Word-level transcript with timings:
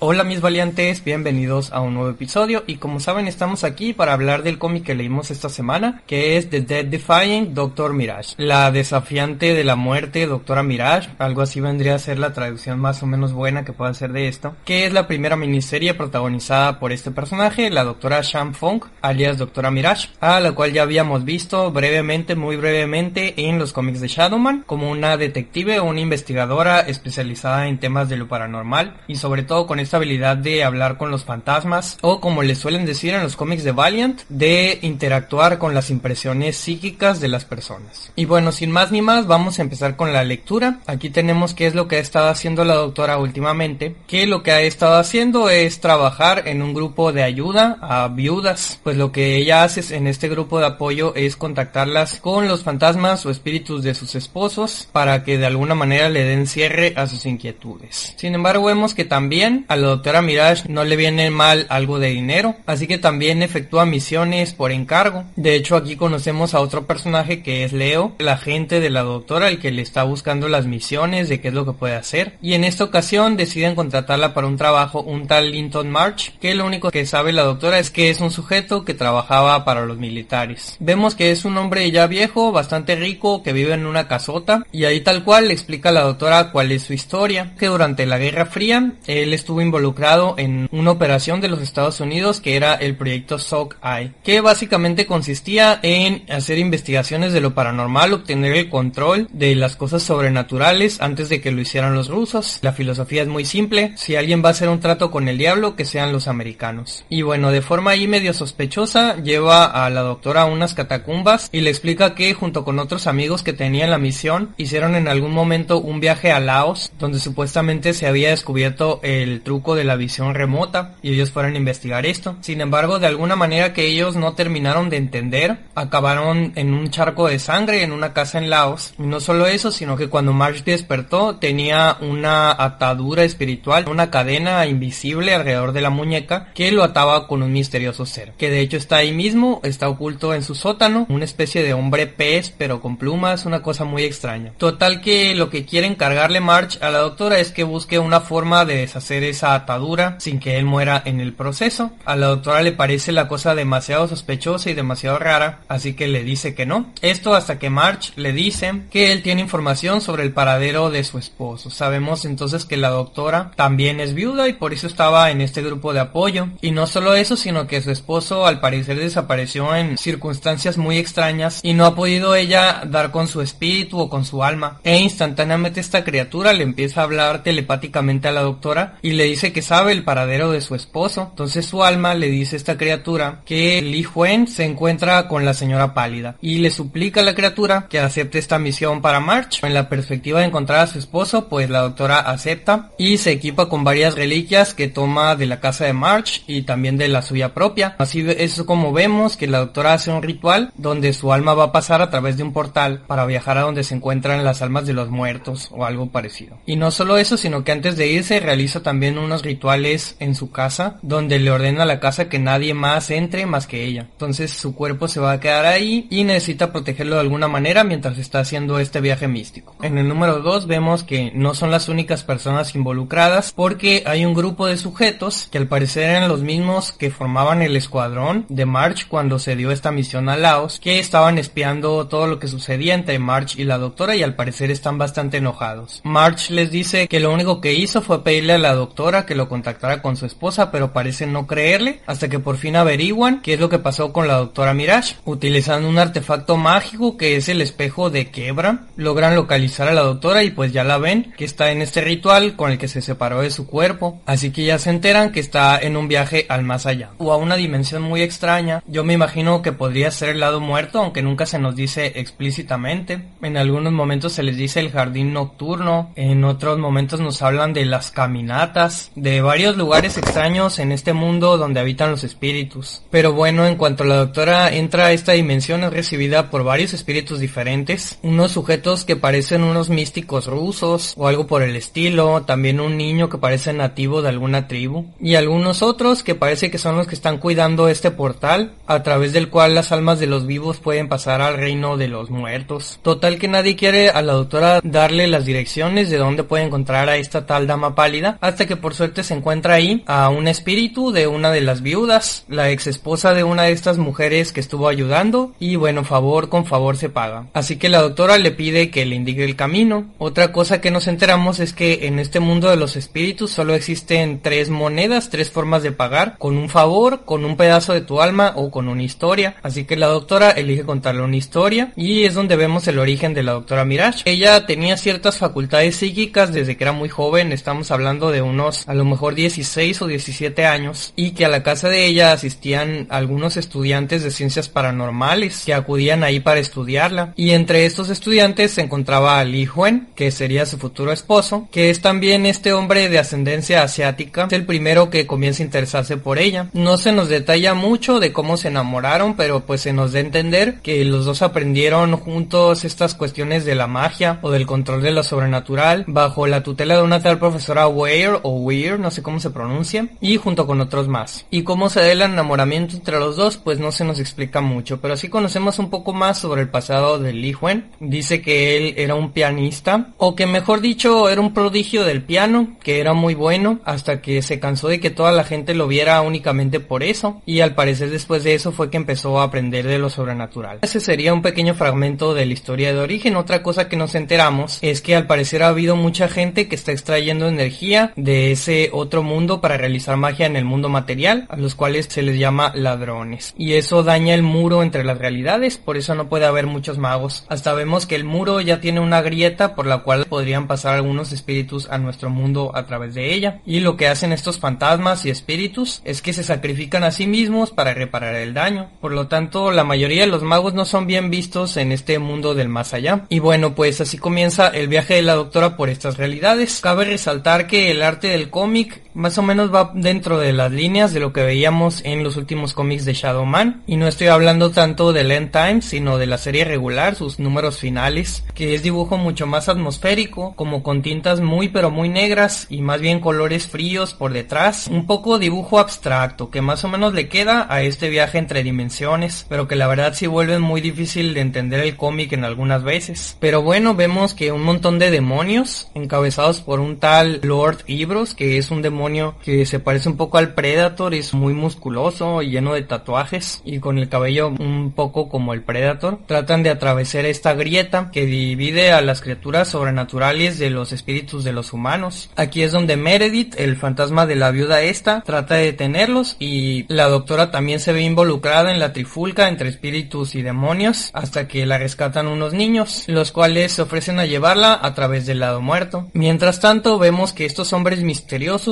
Hola 0.00 0.22
mis 0.22 0.40
valientes, 0.40 1.02
bienvenidos 1.02 1.72
a 1.72 1.80
un 1.80 1.94
nuevo 1.94 2.10
episodio 2.10 2.62
y 2.68 2.76
como 2.76 3.00
saben 3.00 3.26
estamos 3.26 3.64
aquí 3.64 3.92
para 3.92 4.12
hablar 4.12 4.44
del 4.44 4.56
cómic 4.56 4.84
que 4.84 4.94
leímos 4.94 5.32
esta 5.32 5.48
semana 5.48 6.02
que 6.06 6.36
es 6.36 6.48
The 6.48 6.60
Dead 6.60 6.84
Defying 6.84 7.52
Doctor 7.52 7.94
Mirage, 7.94 8.34
la 8.36 8.70
desafiante 8.70 9.54
de 9.54 9.64
la 9.64 9.74
muerte 9.74 10.28
Doctora 10.28 10.62
Mirage, 10.62 11.10
algo 11.18 11.42
así 11.42 11.60
vendría 11.60 11.96
a 11.96 11.98
ser 11.98 12.20
la 12.20 12.32
traducción 12.32 12.78
más 12.78 13.02
o 13.02 13.06
menos 13.06 13.32
buena 13.32 13.64
que 13.64 13.72
pueda 13.72 13.92
ser 13.92 14.12
de 14.12 14.28
esto, 14.28 14.54
que 14.64 14.86
es 14.86 14.92
la 14.92 15.08
primera 15.08 15.34
miniserie 15.34 15.94
protagonizada 15.94 16.78
por 16.78 16.92
este 16.92 17.10
personaje, 17.10 17.68
la 17.68 17.82
Doctora 17.82 18.20
Sham 18.22 18.54
Fong, 18.54 18.84
alias 19.02 19.36
Doctora 19.36 19.72
Mirage, 19.72 20.10
a 20.20 20.38
la 20.38 20.52
cual 20.52 20.72
ya 20.72 20.82
habíamos 20.82 21.24
visto 21.24 21.72
brevemente, 21.72 22.36
muy 22.36 22.54
brevemente 22.54 23.34
en 23.48 23.58
los 23.58 23.72
cómics 23.72 24.00
de 24.00 24.06
Shadowman 24.06 24.62
como 24.64 24.92
una 24.92 25.16
detective 25.16 25.80
o 25.80 25.86
una 25.86 25.98
investigadora 25.98 26.82
especializada 26.82 27.66
en 27.66 27.78
temas 27.80 28.08
de 28.08 28.16
lo 28.16 28.28
paranormal 28.28 29.00
y 29.08 29.16
sobre 29.16 29.42
todo 29.42 29.66
con 29.66 29.87
esta 29.88 29.96
habilidad 29.96 30.36
de 30.36 30.64
hablar 30.64 30.98
con 30.98 31.10
los 31.10 31.24
fantasmas 31.24 31.96
o 32.02 32.20
como 32.20 32.42
les 32.42 32.58
suelen 32.58 32.84
decir 32.84 33.14
en 33.14 33.22
los 33.22 33.36
cómics 33.36 33.64
de 33.64 33.72
Valiant, 33.72 34.20
de 34.28 34.78
interactuar 34.82 35.56
con 35.56 35.72
las 35.72 35.88
impresiones 35.88 36.58
psíquicas 36.58 37.20
de 37.20 37.28
las 37.28 37.46
personas. 37.46 38.12
Y 38.14 38.26
bueno, 38.26 38.52
sin 38.52 38.70
más 38.70 38.92
ni 38.92 39.00
más, 39.00 39.26
vamos 39.26 39.58
a 39.58 39.62
empezar 39.62 39.96
con 39.96 40.12
la 40.12 40.24
lectura. 40.24 40.80
Aquí 40.86 41.08
tenemos 41.08 41.54
qué 41.54 41.66
es 41.66 41.74
lo 41.74 41.88
que 41.88 41.96
ha 41.96 42.00
estado 42.00 42.28
haciendo 42.28 42.66
la 42.66 42.74
doctora 42.74 43.16
últimamente, 43.16 43.96
que 44.06 44.26
lo 44.26 44.42
que 44.42 44.52
ha 44.52 44.60
estado 44.60 44.96
haciendo 44.98 45.48
es 45.48 45.80
trabajar 45.80 46.42
en 46.46 46.60
un 46.60 46.74
grupo 46.74 47.10
de 47.10 47.22
ayuda 47.22 47.78
a 47.80 48.08
viudas, 48.08 48.80
pues 48.82 48.98
lo 48.98 49.10
que 49.10 49.36
ella 49.36 49.64
hace 49.64 49.96
en 49.96 50.06
este 50.06 50.28
grupo 50.28 50.60
de 50.60 50.66
apoyo 50.66 51.14
es 51.14 51.36
contactarlas 51.36 52.20
con 52.20 52.46
los 52.46 52.62
fantasmas 52.62 53.24
o 53.24 53.30
espíritus 53.30 53.82
de 53.82 53.94
sus 53.94 54.14
esposos 54.14 54.86
para 54.92 55.24
que 55.24 55.38
de 55.38 55.46
alguna 55.46 55.74
manera 55.74 56.10
le 56.10 56.24
den 56.24 56.46
cierre 56.46 56.92
a 56.94 57.06
sus 57.06 57.24
inquietudes. 57.24 58.12
Sin 58.18 58.34
embargo, 58.34 58.66
vemos 58.66 58.94
que 58.94 59.06
también 59.06 59.64
a 59.68 59.77
la 59.78 59.88
doctora 59.88 60.22
Mirage 60.22 60.68
no 60.68 60.84
le 60.84 60.96
viene 60.96 61.30
mal 61.30 61.66
algo 61.68 61.98
de 61.98 62.08
dinero, 62.08 62.56
así 62.66 62.86
que 62.86 62.98
también 62.98 63.42
efectúa 63.42 63.86
misiones 63.86 64.52
por 64.54 64.72
encargo. 64.72 65.24
De 65.36 65.54
hecho, 65.54 65.76
aquí 65.76 65.96
conocemos 65.96 66.54
a 66.54 66.60
otro 66.60 66.86
personaje 66.86 67.42
que 67.42 67.64
es 67.64 67.72
Leo, 67.72 68.14
el 68.18 68.28
agente 68.28 68.80
de 68.80 68.90
la 68.90 69.02
doctora, 69.02 69.48
el 69.48 69.58
que 69.58 69.70
le 69.70 69.82
está 69.82 70.02
buscando 70.02 70.48
las 70.48 70.66
misiones 70.66 71.28
de 71.28 71.40
qué 71.40 71.48
es 71.48 71.54
lo 71.54 71.64
que 71.64 71.72
puede 71.72 71.94
hacer. 71.94 72.36
Y 72.42 72.54
en 72.54 72.64
esta 72.64 72.84
ocasión 72.84 73.36
deciden 73.36 73.74
contratarla 73.74 74.34
para 74.34 74.46
un 74.46 74.56
trabajo 74.56 75.02
un 75.02 75.26
tal 75.26 75.52
Linton 75.52 75.90
March, 75.90 76.32
que 76.40 76.54
lo 76.54 76.66
único 76.66 76.90
que 76.90 77.06
sabe 77.06 77.32
la 77.32 77.42
doctora 77.42 77.78
es 77.78 77.90
que 77.90 78.10
es 78.10 78.20
un 78.20 78.30
sujeto 78.30 78.84
que 78.84 78.94
trabajaba 78.94 79.64
para 79.64 79.84
los 79.84 79.98
militares. 79.98 80.76
Vemos 80.80 81.14
que 81.14 81.30
es 81.30 81.44
un 81.44 81.56
hombre 81.56 81.90
ya 81.90 82.06
viejo, 82.06 82.52
bastante 82.52 82.96
rico, 82.96 83.42
que 83.42 83.52
vive 83.52 83.74
en 83.74 83.86
una 83.86 84.08
casota, 84.08 84.66
y 84.72 84.84
ahí 84.84 85.00
tal 85.00 85.24
cual 85.24 85.48
le 85.48 85.54
explica 85.54 85.88
a 85.90 85.92
la 85.92 86.02
doctora 86.02 86.50
cuál 86.50 86.72
es 86.72 86.82
su 86.82 86.92
historia, 86.92 87.54
que 87.58 87.66
durante 87.66 88.06
la 88.06 88.18
Guerra 88.18 88.46
Fría 88.46 88.92
él 89.06 89.32
estuvo 89.32 89.60
involucrado 89.68 90.34
en 90.38 90.68
una 90.72 90.90
operación 90.90 91.40
de 91.40 91.48
los 91.48 91.60
Estados 91.60 92.00
Unidos 92.00 92.40
que 92.40 92.56
era 92.56 92.74
el 92.74 92.96
proyecto 92.96 93.38
SOC 93.38 93.76
Eye, 93.82 94.12
que 94.24 94.40
básicamente 94.40 95.06
consistía 95.06 95.78
en 95.82 96.24
hacer 96.30 96.58
investigaciones 96.58 97.32
de 97.32 97.40
lo 97.40 97.54
paranormal, 97.54 98.12
obtener 98.12 98.54
el 98.54 98.70
control 98.70 99.28
de 99.32 99.54
las 99.54 99.76
cosas 99.76 100.02
sobrenaturales 100.02 101.00
antes 101.00 101.28
de 101.28 101.40
que 101.40 101.50
lo 101.50 101.60
hicieran 101.60 101.94
los 101.94 102.08
rusos. 102.08 102.58
La 102.62 102.72
filosofía 102.72 103.22
es 103.22 103.28
muy 103.28 103.44
simple, 103.44 103.92
si 103.96 104.16
alguien 104.16 104.42
va 104.42 104.48
a 104.48 104.52
hacer 104.52 104.68
un 104.68 104.80
trato 104.80 105.10
con 105.10 105.28
el 105.28 105.38
diablo, 105.38 105.76
que 105.76 105.84
sean 105.84 106.12
los 106.12 106.28
americanos. 106.28 107.04
Y 107.08 107.22
bueno, 107.22 107.50
de 107.50 107.62
forma 107.62 107.92
ahí 107.92 108.08
medio 108.08 108.32
sospechosa, 108.32 109.16
lleva 109.22 109.64
a 109.64 109.90
la 109.90 110.00
doctora 110.00 110.42
a 110.42 110.46
unas 110.46 110.74
catacumbas 110.74 111.48
y 111.52 111.60
le 111.60 111.70
explica 111.70 112.14
que 112.14 112.34
junto 112.34 112.64
con 112.64 112.78
otros 112.78 113.06
amigos 113.06 113.42
que 113.42 113.52
tenían 113.52 113.90
la 113.90 113.98
misión, 113.98 114.54
hicieron 114.56 114.94
en 114.94 115.08
algún 115.08 115.32
momento 115.32 115.78
un 115.78 116.00
viaje 116.00 116.32
a 116.32 116.40
Laos, 116.40 116.90
donde 116.98 117.18
supuestamente 117.18 117.92
se 117.92 118.06
había 118.06 118.30
descubierto 118.30 119.00
el 119.02 119.42
truco 119.42 119.57
de 119.74 119.84
la 119.84 119.96
visión 119.96 120.34
remota 120.34 120.94
y 121.02 121.12
ellos 121.12 121.30
fueron 121.30 121.54
a 121.54 121.58
investigar 121.58 122.06
esto. 122.06 122.36
Sin 122.40 122.60
embargo, 122.60 122.98
de 122.98 123.06
alguna 123.06 123.36
manera 123.36 123.72
que 123.72 123.86
ellos 123.86 124.16
no 124.16 124.34
terminaron 124.34 124.90
de 124.90 124.96
entender, 124.96 125.58
acabaron 125.74 126.52
en 126.54 126.74
un 126.74 126.90
charco 126.90 127.28
de 127.28 127.38
sangre 127.38 127.82
en 127.82 127.92
una 127.92 128.12
casa 128.12 128.38
en 128.38 128.50
Laos. 128.50 128.94
Y 128.98 129.02
no 129.02 129.20
solo 129.20 129.46
eso, 129.46 129.70
sino 129.70 129.96
que 129.96 130.08
cuando 130.08 130.32
March 130.32 130.64
despertó 130.64 131.36
tenía 131.36 131.98
una 132.00 132.50
atadura 132.50 133.24
espiritual, 133.24 133.86
una 133.88 134.10
cadena 134.10 134.66
invisible 134.66 135.34
alrededor 135.34 135.72
de 135.72 135.80
la 135.80 135.90
muñeca 135.90 136.48
que 136.54 136.72
lo 136.72 136.84
ataba 136.84 137.26
con 137.26 137.42
un 137.42 137.52
misterioso 137.52 138.06
ser, 138.06 138.32
que 138.32 138.50
de 138.50 138.60
hecho 138.60 138.76
está 138.76 138.96
ahí 138.96 139.12
mismo, 139.12 139.60
está 139.64 139.88
oculto 139.88 140.34
en 140.34 140.42
su 140.42 140.54
sótano, 140.54 141.06
una 141.08 141.24
especie 141.24 141.62
de 141.62 141.74
hombre 141.74 142.06
pez 142.06 142.54
pero 142.56 142.80
con 142.80 142.96
plumas, 142.96 143.46
una 143.46 143.62
cosa 143.62 143.84
muy 143.84 144.04
extraña. 144.04 144.52
Total 144.56 145.00
que 145.00 145.34
lo 145.34 145.50
que 145.50 145.64
quiere 145.64 145.86
encargarle 145.86 146.40
March 146.40 146.78
a 146.80 146.90
la 146.90 146.98
doctora 146.98 147.38
es 147.38 147.52
que 147.52 147.64
busque 147.64 147.98
una 147.98 148.20
forma 148.20 148.64
de 148.64 148.76
deshacer 148.76 149.24
esa 149.24 149.47
atadura 149.54 150.16
sin 150.18 150.40
que 150.40 150.56
él 150.56 150.64
muera 150.64 151.02
en 151.04 151.20
el 151.20 151.32
proceso. 151.32 151.92
A 152.04 152.16
la 152.16 152.26
doctora 152.26 152.62
le 152.62 152.72
parece 152.72 153.12
la 153.12 153.28
cosa 153.28 153.54
demasiado 153.54 154.08
sospechosa 154.08 154.70
y 154.70 154.74
demasiado 154.74 155.18
rara, 155.18 155.60
así 155.68 155.94
que 155.94 156.08
le 156.08 156.24
dice 156.24 156.54
que 156.54 156.66
no. 156.66 156.92
Esto 157.02 157.34
hasta 157.34 157.58
que 157.58 157.70
March 157.70 158.12
le 158.16 158.32
dice 158.32 158.82
que 158.90 159.12
él 159.12 159.22
tiene 159.22 159.42
información 159.42 160.00
sobre 160.00 160.22
el 160.22 160.32
paradero 160.32 160.90
de 160.90 161.04
su 161.04 161.18
esposo. 161.18 161.70
Sabemos 161.70 162.24
entonces 162.24 162.64
que 162.64 162.76
la 162.76 162.90
doctora 162.90 163.52
también 163.56 164.00
es 164.00 164.14
viuda 164.14 164.48
y 164.48 164.54
por 164.54 164.72
eso 164.72 164.86
estaba 164.86 165.30
en 165.30 165.40
este 165.40 165.62
grupo 165.62 165.92
de 165.92 166.00
apoyo. 166.00 166.48
Y 166.60 166.70
no 166.70 166.86
solo 166.86 167.14
eso, 167.14 167.36
sino 167.36 167.66
que 167.66 167.80
su 167.80 167.90
esposo 167.90 168.46
al 168.46 168.60
parecer 168.60 168.98
desapareció 168.98 169.74
en 169.74 169.98
circunstancias 169.98 170.78
muy 170.78 170.98
extrañas 170.98 171.60
y 171.62 171.74
no 171.74 171.86
ha 171.86 171.94
podido 171.94 172.34
ella 172.34 172.82
dar 172.86 173.10
con 173.10 173.28
su 173.28 173.40
espíritu 173.40 173.98
o 173.98 174.10
con 174.10 174.24
su 174.24 174.42
alma. 174.42 174.80
E 174.84 174.98
instantáneamente 174.98 175.80
esta 175.80 176.04
criatura 176.04 176.52
le 176.52 176.64
empieza 176.64 177.00
a 177.00 177.04
hablar 177.04 177.42
telepáticamente 177.42 178.28
a 178.28 178.32
la 178.32 178.42
doctora 178.42 178.98
y 179.02 179.12
le 179.12 179.24
dice 179.24 179.37
que 179.38 179.62
sabe 179.62 179.92
el 179.92 180.04
paradero 180.04 180.52
de 180.52 180.60
su 180.60 180.74
esposo. 180.74 181.28
Entonces 181.30 181.66
su 181.66 181.84
alma 181.84 182.14
le 182.14 182.28
dice 182.28 182.56
a 182.56 182.58
esta 182.58 182.76
criatura 182.76 183.42
que 183.44 183.80
Li 183.80 184.06
Huen 184.12 184.46
se 184.46 184.64
encuentra 184.64 185.28
con 185.28 185.44
la 185.44 185.54
señora 185.54 185.94
pálida 185.94 186.36
y 186.40 186.58
le 186.58 186.70
suplica 186.70 187.20
a 187.20 187.24
la 187.24 187.34
criatura 187.34 187.86
que 187.88 188.00
acepte 188.00 188.38
esta 188.38 188.58
misión 188.58 189.00
para 189.00 189.20
March. 189.20 189.60
En 189.62 189.74
la 189.74 189.88
perspectiva 189.88 190.40
de 190.40 190.46
encontrar 190.46 190.80
a 190.80 190.86
su 190.86 190.98
esposo, 190.98 191.48
pues 191.48 191.70
la 191.70 191.80
doctora 191.80 192.18
acepta 192.18 192.90
y 192.98 193.18
se 193.18 193.32
equipa 193.32 193.68
con 193.68 193.84
varias 193.84 194.14
reliquias 194.14 194.74
que 194.74 194.88
toma 194.88 195.36
de 195.36 195.46
la 195.46 195.60
casa 195.60 195.84
de 195.84 195.92
March 195.92 196.42
y 196.46 196.62
también 196.62 196.96
de 196.96 197.08
la 197.08 197.22
suya 197.22 197.54
propia. 197.54 197.94
Así 197.98 198.24
es 198.28 198.62
como 198.62 198.92
vemos 198.92 199.36
que 199.36 199.46
la 199.46 199.58
doctora 199.58 199.94
hace 199.94 200.10
un 200.10 200.22
ritual 200.22 200.72
donde 200.76 201.12
su 201.12 201.32
alma 201.32 201.54
va 201.54 201.64
a 201.64 201.72
pasar 201.72 202.02
a 202.02 202.10
través 202.10 202.36
de 202.36 202.42
un 202.42 202.52
portal 202.52 203.02
para 203.06 203.26
viajar 203.26 203.58
a 203.58 203.62
donde 203.62 203.84
se 203.84 203.94
encuentran 203.94 204.44
las 204.44 204.62
almas 204.62 204.86
de 204.86 204.92
los 204.92 205.10
muertos 205.10 205.68
o 205.70 205.84
algo 205.84 206.10
parecido. 206.10 206.58
Y 206.66 206.76
no 206.76 206.90
solo 206.90 207.18
eso, 207.18 207.36
sino 207.36 207.64
que 207.64 207.72
antes 207.72 207.96
de 207.96 208.08
irse 208.08 208.40
realiza 208.40 208.82
también 208.82 209.17
unos 209.18 209.42
rituales 209.42 210.16
en 210.18 210.34
su 210.34 210.50
casa 210.50 210.98
donde 211.02 211.38
le 211.38 211.50
ordena 211.50 211.82
a 211.82 211.86
la 211.86 212.00
casa 212.00 212.28
que 212.28 212.38
nadie 212.38 212.74
más 212.74 213.10
entre 213.10 213.46
más 213.46 213.66
que 213.66 213.84
ella. 213.84 214.08
Entonces 214.12 214.52
su 214.52 214.74
cuerpo 214.74 215.08
se 215.08 215.20
va 215.20 215.32
a 215.32 215.40
quedar 215.40 215.66
ahí 215.66 216.06
y 216.10 216.24
necesita 216.24 216.72
protegerlo 216.72 217.16
de 217.16 217.22
alguna 217.22 217.48
manera 217.48 217.84
mientras 217.84 218.18
está 218.18 218.40
haciendo 218.40 218.78
este 218.78 219.00
viaje 219.00 219.28
místico. 219.28 219.76
En 219.82 219.98
el 219.98 220.08
número 220.08 220.40
2 220.40 220.66
vemos 220.66 221.04
que 221.04 221.32
no 221.34 221.54
son 221.54 221.70
las 221.70 221.88
únicas 221.88 222.22
personas 222.22 222.74
involucradas 222.74 223.52
porque 223.52 224.02
hay 224.06 224.24
un 224.24 224.34
grupo 224.34 224.66
de 224.66 224.76
sujetos 224.76 225.48
que 225.50 225.58
al 225.58 225.68
parecer 225.68 226.04
eran 226.04 226.28
los 226.28 226.42
mismos 226.42 226.92
que 226.92 227.10
formaban 227.10 227.62
el 227.62 227.76
escuadrón 227.76 228.46
de 228.48 228.66
March 228.66 229.08
cuando 229.08 229.38
se 229.38 229.56
dio 229.56 229.70
esta 229.70 229.92
misión 229.92 230.28
a 230.28 230.36
Laos 230.36 230.78
que 230.80 230.98
estaban 230.98 231.38
espiando 231.38 232.06
todo 232.08 232.26
lo 232.26 232.38
que 232.38 232.48
sucedía 232.48 232.94
entre 232.94 233.18
March 233.18 233.58
y 233.58 233.64
la 233.64 233.78
doctora 233.78 234.16
y 234.16 234.22
al 234.22 234.34
parecer 234.34 234.70
están 234.70 234.98
bastante 234.98 235.38
enojados. 235.38 236.00
March 236.04 236.50
les 236.50 236.70
dice 236.70 237.08
que 237.08 237.20
lo 237.20 237.32
único 237.32 237.60
que 237.60 237.74
hizo 237.74 238.02
fue 238.02 238.22
pedirle 238.22 238.54
a 238.54 238.58
la 238.58 238.74
doctora 238.74 239.07
que 239.08 239.34
lo 239.34 239.48
contactara 239.48 240.02
con 240.02 240.16
su 240.16 240.26
esposa 240.26 240.70
pero 240.70 240.92
parece 240.92 241.26
no 241.26 241.46
creerle 241.46 242.00
hasta 242.06 242.28
que 242.28 242.38
por 242.38 242.56
fin 242.56 242.76
averiguan 242.76 243.40
qué 243.40 243.54
es 243.54 243.60
lo 243.60 243.68
que 243.68 243.78
pasó 243.78 244.12
con 244.12 244.28
la 244.28 244.36
doctora 244.36 244.74
Mirage. 244.74 245.16
Utilizando 245.24 245.88
un 245.88 245.98
artefacto 245.98 246.56
mágico 246.56 247.16
que 247.16 247.36
es 247.36 247.48
el 247.48 247.62
espejo 247.62 248.10
de 248.10 248.30
Quebra, 248.30 248.86
logran 248.96 249.34
localizar 249.34 249.88
a 249.88 249.94
la 249.94 250.02
doctora 250.02 250.44
y 250.44 250.50
pues 250.50 250.72
ya 250.72 250.84
la 250.84 250.98
ven 250.98 251.32
que 251.36 251.44
está 251.44 251.70
en 251.70 251.82
este 251.82 252.00
ritual 252.00 252.54
con 252.56 252.70
el 252.70 252.78
que 252.78 252.88
se 252.88 253.02
separó 253.02 253.40
de 253.40 253.50
su 253.50 253.66
cuerpo. 253.66 254.20
Así 254.26 254.50
que 254.50 254.64
ya 254.64 254.78
se 254.78 254.90
enteran 254.90 255.32
que 255.32 255.40
está 255.40 255.78
en 255.78 255.96
un 255.96 256.08
viaje 256.08 256.46
al 256.48 256.64
más 256.64 256.86
allá 256.86 257.10
o 257.18 257.32
a 257.32 257.36
una 257.36 257.56
dimensión 257.56 258.02
muy 258.02 258.22
extraña. 258.22 258.82
Yo 258.86 259.04
me 259.04 259.14
imagino 259.14 259.62
que 259.62 259.72
podría 259.72 260.10
ser 260.10 260.30
el 260.30 260.40
lado 260.40 260.60
muerto, 260.60 261.00
aunque 261.00 261.22
nunca 261.22 261.46
se 261.46 261.58
nos 261.58 261.74
dice 261.74 262.12
explícitamente. 262.16 263.22
En 263.42 263.56
algunos 263.56 263.92
momentos 263.92 264.32
se 264.32 264.42
les 264.42 264.56
dice 264.56 264.80
el 264.80 264.90
jardín 264.90 265.32
nocturno, 265.32 266.12
en 266.16 266.44
otros 266.44 266.78
momentos 266.78 267.20
nos 267.20 267.42
hablan 267.42 267.72
de 267.72 267.86
las 267.86 268.10
caminatas 268.10 268.97
de 269.14 269.40
varios 269.40 269.76
lugares 269.76 270.16
extraños 270.16 270.78
en 270.78 270.92
este 270.92 271.12
mundo 271.12 271.56
donde 271.56 271.80
habitan 271.80 272.10
los 272.10 272.24
espíritus. 272.24 273.02
Pero 273.10 273.32
bueno, 273.32 273.66
en 273.66 273.76
cuanto 273.76 274.04
la 274.04 274.16
doctora 274.16 274.74
entra 274.74 275.06
a 275.06 275.12
esta 275.12 275.32
dimensión 275.32 275.84
es 275.84 275.92
recibida 275.92 276.50
por 276.50 276.64
varios 276.64 276.94
espíritus 276.94 277.40
diferentes, 277.40 278.18
unos 278.22 278.52
sujetos 278.52 279.04
que 279.04 279.16
parecen 279.16 279.62
unos 279.62 279.90
místicos 279.90 280.46
rusos 280.46 281.14
o 281.16 281.28
algo 281.28 281.46
por 281.46 281.62
el 281.62 281.76
estilo, 281.76 282.42
también 282.42 282.80
un 282.80 282.96
niño 282.96 283.28
que 283.28 283.38
parece 283.38 283.72
nativo 283.72 284.22
de 284.22 284.28
alguna 284.28 284.68
tribu 284.68 285.06
y 285.20 285.34
algunos 285.34 285.82
otros 285.82 286.22
que 286.22 286.34
parece 286.34 286.70
que 286.70 286.78
son 286.78 286.96
los 286.96 287.06
que 287.06 287.14
están 287.14 287.38
cuidando 287.38 287.88
este 287.88 288.10
portal 288.10 288.74
a 288.86 289.02
través 289.02 289.32
del 289.32 289.48
cual 289.48 289.74
las 289.74 289.92
almas 289.92 290.18
de 290.18 290.26
los 290.26 290.46
vivos 290.46 290.78
pueden 290.78 291.08
pasar 291.08 291.40
al 291.40 291.56
reino 291.56 291.96
de 291.96 292.08
los 292.08 292.30
muertos. 292.30 292.98
Total 293.02 293.38
que 293.38 293.48
nadie 293.48 293.76
quiere 293.76 294.10
a 294.10 294.22
la 294.22 294.32
doctora 294.32 294.80
darle 294.82 295.26
las 295.26 295.44
direcciones 295.44 296.10
de 296.10 296.18
dónde 296.18 296.44
puede 296.44 296.64
encontrar 296.64 297.08
a 297.08 297.16
esta 297.16 297.46
tal 297.46 297.66
dama 297.66 297.94
pálida 297.94 298.38
hasta 298.40 298.66
que 298.66 298.76
por 298.76 298.87
suerte 298.94 299.22
se 299.22 299.34
encuentra 299.34 299.74
ahí 299.74 300.02
a 300.06 300.28
un 300.28 300.48
espíritu 300.48 301.12
de 301.12 301.26
una 301.26 301.50
de 301.50 301.60
las 301.60 301.82
viudas, 301.82 302.44
la 302.48 302.70
ex 302.70 302.86
esposa 302.86 303.34
de 303.34 303.44
una 303.44 303.64
de 303.64 303.72
estas 303.72 303.98
mujeres 303.98 304.52
que 304.52 304.60
estuvo 304.60 304.88
ayudando 304.88 305.52
y 305.58 305.76
bueno, 305.76 306.04
favor 306.04 306.48
con 306.48 306.66
favor 306.66 306.96
se 306.96 307.08
paga. 307.08 307.46
Así 307.52 307.76
que 307.76 307.88
la 307.88 308.02
doctora 308.02 308.38
le 308.38 308.50
pide 308.50 308.90
que 308.90 309.06
le 309.06 309.16
indique 309.16 309.44
el 309.44 309.56
camino. 309.56 310.06
Otra 310.18 310.52
cosa 310.52 310.80
que 310.80 310.90
nos 310.90 311.08
enteramos 311.08 311.60
es 311.60 311.72
que 311.72 312.06
en 312.06 312.18
este 312.18 312.40
mundo 312.40 312.70
de 312.70 312.76
los 312.76 312.96
espíritus 312.96 313.50
solo 313.50 313.74
existen 313.74 314.40
tres 314.42 314.70
monedas, 314.70 315.30
tres 315.30 315.50
formas 315.50 315.82
de 315.82 315.92
pagar, 315.92 316.36
con 316.38 316.56
un 316.56 316.68
favor, 316.68 317.24
con 317.24 317.44
un 317.44 317.56
pedazo 317.56 317.92
de 317.92 318.00
tu 318.00 318.20
alma 318.20 318.52
o 318.56 318.70
con 318.70 318.88
una 318.88 319.02
historia. 319.02 319.56
Así 319.62 319.84
que 319.84 319.96
la 319.96 320.06
doctora 320.06 320.50
elige 320.50 320.84
contarle 320.84 321.22
una 321.22 321.36
historia 321.36 321.92
y 321.96 322.24
es 322.24 322.34
donde 322.34 322.56
vemos 322.56 322.86
el 322.88 322.98
origen 322.98 323.34
de 323.34 323.42
la 323.42 323.52
doctora 323.52 323.84
Mirage. 323.84 324.22
Ella 324.24 324.66
tenía 324.66 324.96
ciertas 324.96 325.38
facultades 325.38 325.96
psíquicas 325.96 326.52
desde 326.52 326.76
que 326.76 326.84
era 326.84 326.92
muy 326.92 327.08
joven, 327.08 327.52
estamos 327.52 327.90
hablando 327.90 328.30
de 328.30 328.42
unos 328.42 328.77
a 328.86 328.94
lo 328.94 329.04
mejor 329.04 329.34
16 329.34 330.02
o 330.02 330.06
17 330.06 330.66
años 330.66 331.12
y 331.16 331.32
que 331.32 331.44
a 331.44 331.48
la 331.48 331.62
casa 331.62 331.88
de 331.88 332.06
ella 332.06 332.32
asistían 332.32 333.06
algunos 333.10 333.56
estudiantes 333.56 334.22
de 334.22 334.30
ciencias 334.30 334.68
paranormales 334.68 335.64
que 335.64 335.74
acudían 335.74 336.24
ahí 336.24 336.40
para 336.40 336.60
estudiarla. 336.60 337.32
Y 337.36 337.50
entre 337.50 337.86
estos 337.86 338.10
estudiantes 338.10 338.72
se 338.72 338.82
encontraba 338.82 339.42
Li 339.44 339.68
Huen 339.68 340.08
que 340.14 340.30
sería 340.30 340.66
su 340.66 340.78
futuro 340.78 341.12
esposo 341.12 341.68
que 341.70 341.90
es 341.90 342.00
también 342.00 342.46
este 342.46 342.72
hombre 342.72 343.08
de 343.08 343.18
ascendencia 343.18 343.82
asiática. 343.82 344.44
Es 344.46 344.52
el 344.52 344.66
primero 344.66 345.10
que 345.10 345.26
comienza 345.26 345.62
a 345.62 345.66
interesarse 345.66 346.16
por 346.16 346.38
ella. 346.38 346.70
No 346.72 346.98
se 346.98 347.12
nos 347.12 347.28
detalla 347.28 347.74
mucho 347.74 348.20
de 348.20 348.32
cómo 348.32 348.56
se 348.56 348.68
enamoraron 348.68 349.34
pero 349.36 349.60
pues 349.60 349.82
se 349.82 349.92
nos 349.92 350.12
da 350.12 350.18
a 350.18 350.22
entender 350.22 350.80
que 350.82 351.04
los 351.04 351.24
dos 351.24 351.42
aprendieron 351.42 352.16
juntos 352.16 352.84
estas 352.84 353.14
cuestiones 353.14 353.64
de 353.64 353.74
la 353.74 353.86
magia 353.86 354.38
o 354.42 354.50
del 354.50 354.66
control 354.66 355.02
de 355.02 355.12
lo 355.12 355.22
sobrenatural 355.22 356.04
bajo 356.06 356.46
la 356.46 356.62
tutela 356.62 356.96
de 356.96 357.02
una 357.02 357.22
tal 357.22 357.38
profesora 357.38 357.88
Weir 357.88 358.38
o 358.42 358.50
Weir, 358.68 358.98
no 358.98 359.10
sé 359.10 359.22
cómo 359.22 359.40
se 359.40 359.50
pronuncia, 359.50 360.08
y 360.20 360.36
junto 360.36 360.66
con 360.66 360.80
otros 360.80 361.08
más. 361.08 361.46
Y 361.50 361.62
cómo 361.62 361.88
se 361.88 362.00
da 362.00 362.12
el 362.12 362.20
enamoramiento 362.20 362.96
entre 362.96 363.18
los 363.18 363.36
dos, 363.36 363.56
pues 363.56 363.78
no 363.78 363.92
se 363.92 364.04
nos 364.04 364.20
explica 364.20 364.60
mucho, 364.60 365.00
pero 365.00 365.16
sí 365.16 365.28
conocemos 365.28 365.78
un 365.78 365.88
poco 365.88 366.12
más 366.12 366.38
sobre 366.38 366.62
el 366.62 366.68
pasado 366.68 367.18
de 367.18 367.32
Li 367.32 367.54
Huen. 367.58 367.86
Dice 368.00 368.42
que 368.42 368.76
él 368.76 368.94
era 368.98 369.14
un 369.14 369.32
pianista, 369.32 370.12
o 370.18 370.36
que 370.36 370.46
mejor 370.46 370.80
dicho, 370.80 371.28
era 371.28 371.40
un 371.40 371.54
prodigio 371.54 372.04
del 372.04 372.22
piano, 372.22 372.76
que 372.82 373.00
era 373.00 373.14
muy 373.14 373.34
bueno, 373.34 373.80
hasta 373.84 374.20
que 374.20 374.42
se 374.42 374.60
cansó 374.60 374.88
de 374.88 375.00
que 375.00 375.10
toda 375.10 375.32
la 375.32 375.44
gente 375.44 375.74
lo 375.74 375.88
viera 375.88 376.20
únicamente 376.20 376.80
por 376.80 377.02
eso, 377.02 377.40
y 377.46 377.60
al 377.60 377.74
parecer 377.74 378.10
después 378.10 378.44
de 378.44 378.54
eso 378.54 378.72
fue 378.72 378.90
que 378.90 378.96
empezó 378.98 379.40
a 379.40 379.44
aprender 379.44 379.86
de 379.86 379.98
lo 379.98 380.10
sobrenatural. 380.10 380.80
Ese 380.82 381.00
sería 381.00 381.32
un 381.32 381.42
pequeño 381.42 381.74
fragmento 381.74 382.34
de 382.34 382.46
la 382.46 382.52
historia 382.52 382.92
de 382.92 383.00
origen. 383.00 383.36
Otra 383.36 383.62
cosa 383.62 383.88
que 383.88 383.96
nos 383.96 384.14
enteramos 384.14 384.78
es 384.82 385.00
que 385.00 385.16
al 385.16 385.26
parecer 385.26 385.62
ha 385.62 385.68
habido 385.68 385.96
mucha 385.96 386.28
gente 386.28 386.68
que 386.68 386.74
está 386.74 386.92
extrayendo 386.92 387.48
energía 387.48 388.12
de 388.16 388.54
otro 388.92 389.22
mundo 389.22 389.60
para 389.60 389.76
realizar 389.76 390.16
magia 390.16 390.46
en 390.46 390.56
el 390.56 390.64
mundo 390.64 390.88
material, 390.88 391.46
a 391.48 391.56
los 391.56 391.74
cuales 391.74 392.06
se 392.08 392.22
les 392.22 392.38
llama 392.38 392.72
ladrones. 392.74 393.54
Y 393.56 393.74
eso 393.74 394.02
daña 394.02 394.34
el 394.34 394.42
muro 394.42 394.82
entre 394.82 395.04
las 395.04 395.18
realidades, 395.18 395.78
por 395.78 395.96
eso 395.96 396.14
no 396.14 396.28
puede 396.28 396.46
haber 396.46 396.66
muchos 396.66 396.98
magos. 396.98 397.44
Hasta 397.48 397.74
vemos 397.74 398.06
que 398.06 398.16
el 398.16 398.24
muro 398.24 398.60
ya 398.60 398.80
tiene 398.80 399.00
una 399.00 399.22
grieta 399.22 399.74
por 399.74 399.86
la 399.86 399.98
cual 399.98 400.26
podrían 400.26 400.66
pasar 400.66 400.94
algunos 400.94 401.32
espíritus 401.32 401.88
a 401.90 401.98
nuestro 401.98 402.30
mundo 402.30 402.72
a 402.74 402.86
través 402.86 403.14
de 403.14 403.34
ella. 403.34 403.60
Y 403.64 403.80
lo 403.80 403.96
que 403.96 404.08
hacen 404.08 404.32
estos 404.32 404.58
fantasmas 404.58 405.24
y 405.24 405.30
espíritus 405.30 406.00
es 406.04 406.22
que 406.22 406.32
se 406.32 406.44
sacrifican 406.44 407.04
a 407.04 407.10
sí 407.10 407.26
mismos 407.26 407.70
para 407.70 407.94
reparar 407.94 408.34
el 408.34 408.54
daño. 408.54 408.90
Por 409.00 409.12
lo 409.12 409.28
tanto, 409.28 409.70
la 409.70 409.84
mayoría 409.84 410.22
de 410.22 410.26
los 410.28 410.42
magos 410.42 410.74
no 410.74 410.84
son 410.84 411.06
bien 411.06 411.30
vistos 411.30 411.76
en 411.76 411.92
este 411.92 412.18
mundo 412.18 412.54
del 412.54 412.68
más 412.68 412.94
allá. 412.94 413.26
Y 413.28 413.38
bueno, 413.38 413.74
pues 413.74 414.00
así 414.00 414.18
comienza 414.18 414.68
el 414.68 414.88
viaje 414.88 415.14
de 415.14 415.22
la 415.22 415.34
doctora 415.34 415.76
por 415.76 415.88
estas 415.88 416.16
realidades. 416.16 416.80
Cabe 416.80 417.04
resaltar 417.04 417.66
que 417.66 417.90
el 417.90 418.02
arte 418.02 418.28
del 418.28 418.47
cómic 418.50 419.02
más 419.18 419.36
o 419.36 419.42
menos 419.42 419.74
va 419.74 419.90
dentro 419.94 420.38
de 420.38 420.52
las 420.52 420.70
líneas 420.70 421.12
de 421.12 421.18
lo 421.18 421.32
que 421.32 421.42
veíamos 421.42 422.02
en 422.04 422.22
los 422.22 422.36
últimos 422.36 422.72
cómics 422.72 423.04
de 423.04 423.14
Shadow 423.14 423.44
Man. 423.44 423.82
Y 423.86 423.96
no 423.96 424.06
estoy 424.06 424.28
hablando 424.28 424.70
tanto 424.70 425.12
del 425.12 425.32
End 425.32 425.50
Times, 425.50 425.86
sino 425.86 426.18
de 426.18 426.26
la 426.26 426.38
serie 426.38 426.64
regular, 426.64 427.16
sus 427.16 427.40
números 427.40 427.78
finales, 427.78 428.44
que 428.54 428.74
es 428.74 428.84
dibujo 428.84 429.16
mucho 429.16 429.46
más 429.48 429.68
atmosférico, 429.68 430.54
como 430.54 430.84
con 430.84 431.02
tintas 431.02 431.40
muy 431.40 431.68
pero 431.68 431.90
muy 431.90 432.08
negras 432.08 432.68
y 432.70 432.80
más 432.80 433.00
bien 433.00 433.18
colores 433.18 433.66
fríos 433.66 434.14
por 434.14 434.32
detrás. 434.32 434.86
Un 434.86 435.06
poco 435.06 435.38
dibujo 435.40 435.80
abstracto, 435.80 436.50
que 436.50 436.62
más 436.62 436.84
o 436.84 436.88
menos 436.88 437.12
le 437.12 437.28
queda 437.28 437.66
a 437.68 437.82
este 437.82 438.10
viaje 438.10 438.38
entre 438.38 438.62
dimensiones, 438.62 439.46
pero 439.48 439.66
que 439.66 439.74
la 439.74 439.88
verdad 439.88 440.14
sí 440.14 440.28
vuelve 440.28 440.60
muy 440.60 440.80
difícil 440.80 441.34
de 441.34 441.40
entender 441.40 441.80
el 441.80 441.96
cómic 441.96 442.32
en 442.34 442.44
algunas 442.44 442.84
veces. 442.84 443.36
Pero 443.40 443.62
bueno, 443.62 443.96
vemos 443.96 444.34
que 444.34 444.52
un 444.52 444.62
montón 444.62 445.00
de 445.00 445.10
demonios, 445.10 445.90
encabezados 445.94 446.60
por 446.60 446.78
un 446.78 446.98
tal 446.98 447.40
Lord 447.42 447.78
Ibros, 447.86 448.27
que 448.34 448.58
es 448.58 448.70
un 448.70 448.82
demonio 448.82 449.34
que 449.42 449.66
se 449.66 449.80
parece 449.80 450.08
un 450.08 450.16
poco 450.16 450.38
al 450.38 450.54
Predator, 450.54 451.14
es 451.14 451.34
muy 451.34 451.54
musculoso 451.54 452.42
y 452.42 452.50
lleno 452.50 452.74
de 452.74 452.82
tatuajes 452.82 453.62
y 453.64 453.78
con 453.80 453.98
el 453.98 454.08
cabello 454.08 454.48
un 454.48 454.92
poco 454.94 455.28
como 455.28 455.54
el 455.54 455.62
Predator. 455.62 456.18
Tratan 456.26 456.62
de 456.62 456.70
atravesar 456.70 457.24
esta 457.24 457.54
grieta 457.54 458.10
que 458.12 458.26
divide 458.26 458.92
a 458.92 459.00
las 459.00 459.20
criaturas 459.20 459.68
sobrenaturales 459.68 460.58
de 460.58 460.70
los 460.70 460.92
espíritus 460.92 461.44
de 461.44 461.52
los 461.52 461.72
humanos. 461.72 462.30
Aquí 462.36 462.62
es 462.62 462.72
donde 462.72 462.96
Meredith, 462.96 463.54
el 463.58 463.76
fantasma 463.76 464.26
de 464.26 464.36
la 464.36 464.50
viuda 464.50 464.82
esta, 464.82 465.22
trata 465.22 465.56
de 465.56 465.64
detenerlos 465.66 466.36
y 466.38 466.84
la 466.92 467.08
doctora 467.08 467.50
también 467.50 467.80
se 467.80 467.92
ve 467.92 468.02
involucrada 468.02 468.72
en 468.72 468.80
la 468.80 468.92
trifulca 468.92 469.48
entre 469.48 469.68
espíritus 469.68 470.34
y 470.34 470.42
demonios 470.42 471.10
hasta 471.12 471.48
que 471.48 471.66
la 471.66 471.78
rescatan 471.78 472.26
unos 472.26 472.52
niños, 472.52 473.04
los 473.06 473.32
cuales 473.32 473.72
se 473.72 473.82
ofrecen 473.82 474.18
a 474.18 474.26
llevarla 474.26 474.78
a 474.80 474.94
través 474.94 475.26
del 475.26 475.40
lado 475.40 475.60
muerto. 475.60 476.08
Mientras 476.12 476.60
tanto 476.60 476.98
vemos 476.98 477.32
que 477.32 477.44
estos 477.44 477.72
hombres 477.72 478.00
misteriosos 478.02 478.17